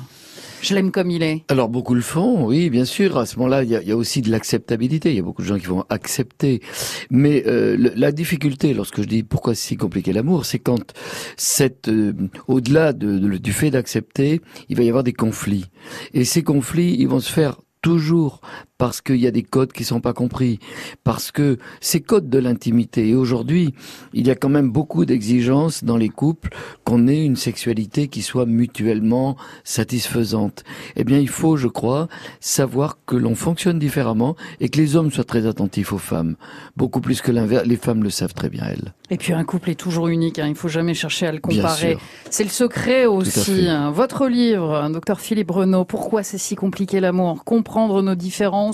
Je 0.61 0.75
l'aime 0.75 0.91
comme 0.91 1.09
il 1.09 1.23
est. 1.23 1.43
Alors 1.49 1.69
beaucoup 1.69 1.95
le 1.95 2.01
font, 2.01 2.45
oui, 2.45 2.69
bien 2.69 2.85
sûr. 2.85 3.17
À 3.17 3.25
ce 3.25 3.37
moment-là, 3.37 3.63
il 3.63 3.69
y 3.69 3.91
a, 3.91 3.97
aussi 3.97 4.21
de 4.21 4.29
l'acceptabilité. 4.29 5.09
Il 5.09 5.15
y 5.15 5.19
a 5.19 5.23
beaucoup 5.23 5.41
de 5.41 5.47
gens 5.47 5.57
qui 5.57 5.65
vont 5.65 5.85
accepter. 5.89 6.61
Mais 7.09 7.43
euh, 7.47 7.91
la 7.95 8.11
difficulté, 8.11 8.75
lorsque 8.75 9.01
je 9.01 9.07
dis 9.07 9.23
pourquoi 9.23 9.55
c'est 9.55 9.69
si 9.69 9.77
compliqué 9.77 10.13
l'amour, 10.13 10.45
c'est 10.45 10.59
quand 10.59 10.93
cette, 11.35 11.87
euh, 11.87 12.13
au-delà 12.47 12.93
du 12.93 13.53
fait 13.53 13.71
d'accepter, 13.71 14.41
il 14.69 14.77
va 14.77 14.83
y 14.83 14.89
avoir 14.89 15.03
des 15.03 15.13
conflits. 15.13 15.65
Et 16.13 16.25
ces 16.25 16.43
conflits, 16.43 16.95
ils 16.99 17.07
vont 17.07 17.19
se 17.19 17.31
faire 17.31 17.57
toujours 17.81 18.41
parce 18.81 18.99
qu'il 18.99 19.17
y 19.17 19.27
a 19.27 19.31
des 19.31 19.43
codes 19.43 19.73
qui 19.73 19.83
sont 19.83 20.01
pas 20.01 20.13
compris, 20.13 20.57
parce 21.03 21.29
que 21.29 21.59
ces 21.81 22.01
codes 22.01 22.31
de 22.31 22.39
l'intimité. 22.39 23.09
Et 23.09 23.13
aujourd'hui, 23.13 23.75
il 24.11 24.25
y 24.25 24.31
a 24.31 24.35
quand 24.35 24.49
même 24.49 24.71
beaucoup 24.71 25.05
d'exigences 25.05 25.83
dans 25.83 25.97
les 25.97 26.09
couples 26.09 26.49
qu'on 26.83 27.07
ait 27.07 27.23
une 27.23 27.35
sexualité 27.35 28.07
qui 28.07 28.23
soit 28.23 28.47
mutuellement 28.47 29.37
satisfaisante. 29.63 30.63
Eh 30.95 31.03
bien, 31.03 31.19
il 31.19 31.29
faut, 31.29 31.57
je 31.57 31.67
crois, 31.67 32.07
savoir 32.39 32.97
que 33.05 33.15
l'on 33.15 33.35
fonctionne 33.35 33.77
différemment 33.77 34.35
et 34.59 34.69
que 34.69 34.79
les 34.79 34.95
hommes 34.95 35.11
soient 35.11 35.25
très 35.25 35.45
attentifs 35.45 35.93
aux 35.93 35.99
femmes, 35.99 36.35
beaucoup 36.75 37.01
plus 37.01 37.21
que 37.21 37.31
l'inverse. 37.31 37.67
Les 37.67 37.77
femmes 37.77 38.01
le 38.01 38.09
savent 38.09 38.33
très 38.33 38.49
bien 38.49 38.63
elles. 38.65 38.95
Et 39.11 39.17
puis 39.17 39.33
un 39.33 39.43
couple 39.43 39.69
est 39.69 39.75
toujours 39.75 40.07
unique. 40.07 40.39
Hein. 40.39 40.47
Il 40.47 40.55
faut 40.55 40.69
jamais 40.69 40.95
chercher 40.95 41.27
à 41.27 41.31
le 41.31 41.39
comparer. 41.39 41.97
C'est 42.31 42.45
le 42.45 42.49
secret 42.49 43.05
aussi. 43.05 43.67
Hein. 43.67 43.91
Votre 43.91 44.27
livre, 44.27 44.89
docteur 44.89 45.19
Philippe 45.19 45.51
Renaud, 45.51 45.85
pourquoi 45.85 46.23
c'est 46.23 46.39
si 46.39 46.55
compliqué 46.55 46.99
l'amour? 46.99 47.43
Comprendre 47.43 48.01
nos 48.01 48.15
différences 48.15 48.70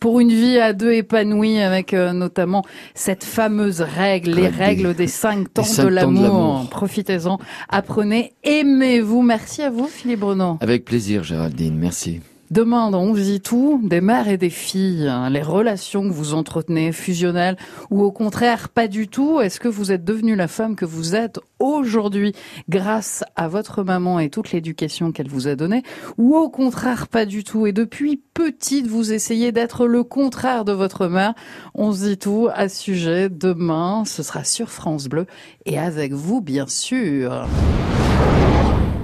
pour 0.00 0.20
une 0.20 0.30
vie 0.30 0.58
à 0.58 0.72
deux 0.72 0.92
épanouie 0.92 1.58
avec 1.58 1.92
euh, 1.92 2.12
notamment 2.12 2.64
cette 2.94 3.24
fameuse 3.24 3.80
règle, 3.80 4.32
les 4.32 4.48
règles 4.48 4.94
des 4.94 5.06
cinq 5.08 5.52
temps 5.52 5.62
de 5.62 5.88
l'amour. 5.88 6.68
Profitez-en, 6.70 7.38
apprenez, 7.68 8.32
aimez-vous. 8.44 9.22
Merci 9.22 9.62
à 9.62 9.70
vous, 9.70 9.86
Philippe 9.86 10.20
Bruno. 10.20 10.58
Avec 10.60 10.84
plaisir, 10.84 11.24
Géraldine. 11.24 11.76
Merci. 11.76 12.20
Demain, 12.50 12.90
on 12.94 13.12
vous 13.12 13.20
dit 13.20 13.42
tout, 13.42 13.78
des 13.84 14.00
mères 14.00 14.28
et 14.28 14.38
des 14.38 14.48
filles, 14.48 15.06
hein, 15.06 15.28
les 15.28 15.42
relations 15.42 16.08
que 16.08 16.14
vous 16.14 16.32
entretenez, 16.32 16.92
fusionnelles, 16.92 17.58
ou 17.90 18.02
au 18.02 18.10
contraire 18.10 18.70
pas 18.70 18.88
du 18.88 19.06
tout. 19.06 19.40
Est-ce 19.40 19.60
que 19.60 19.68
vous 19.68 19.92
êtes 19.92 20.02
devenue 20.02 20.34
la 20.34 20.48
femme 20.48 20.74
que 20.74 20.86
vous 20.86 21.14
êtes 21.14 21.38
aujourd'hui 21.58 22.32
grâce 22.70 23.22
à 23.36 23.48
votre 23.48 23.82
maman 23.82 24.18
et 24.18 24.30
toute 24.30 24.52
l'éducation 24.52 25.12
qu'elle 25.12 25.28
vous 25.28 25.46
a 25.46 25.56
donnée, 25.56 25.82
ou 26.16 26.36
au 26.36 26.48
contraire 26.48 27.08
pas 27.08 27.26
du 27.26 27.44
tout? 27.44 27.66
Et 27.66 27.72
depuis 27.72 28.22
petite, 28.32 28.86
vous 28.86 29.12
essayez 29.12 29.52
d'être 29.52 29.86
le 29.86 30.02
contraire 30.02 30.64
de 30.64 30.72
votre 30.72 31.06
mère. 31.06 31.34
On 31.74 31.92
se 31.92 32.04
dit 32.04 32.18
tout 32.18 32.48
à 32.54 32.70
ce 32.70 32.80
sujet 32.80 33.28
demain. 33.28 34.04
Ce 34.06 34.22
sera 34.22 34.42
sur 34.44 34.70
France 34.70 35.08
Bleu 35.08 35.26
et 35.66 35.78
avec 35.78 36.14
vous, 36.14 36.40
bien 36.40 36.66
sûr. 36.66 37.46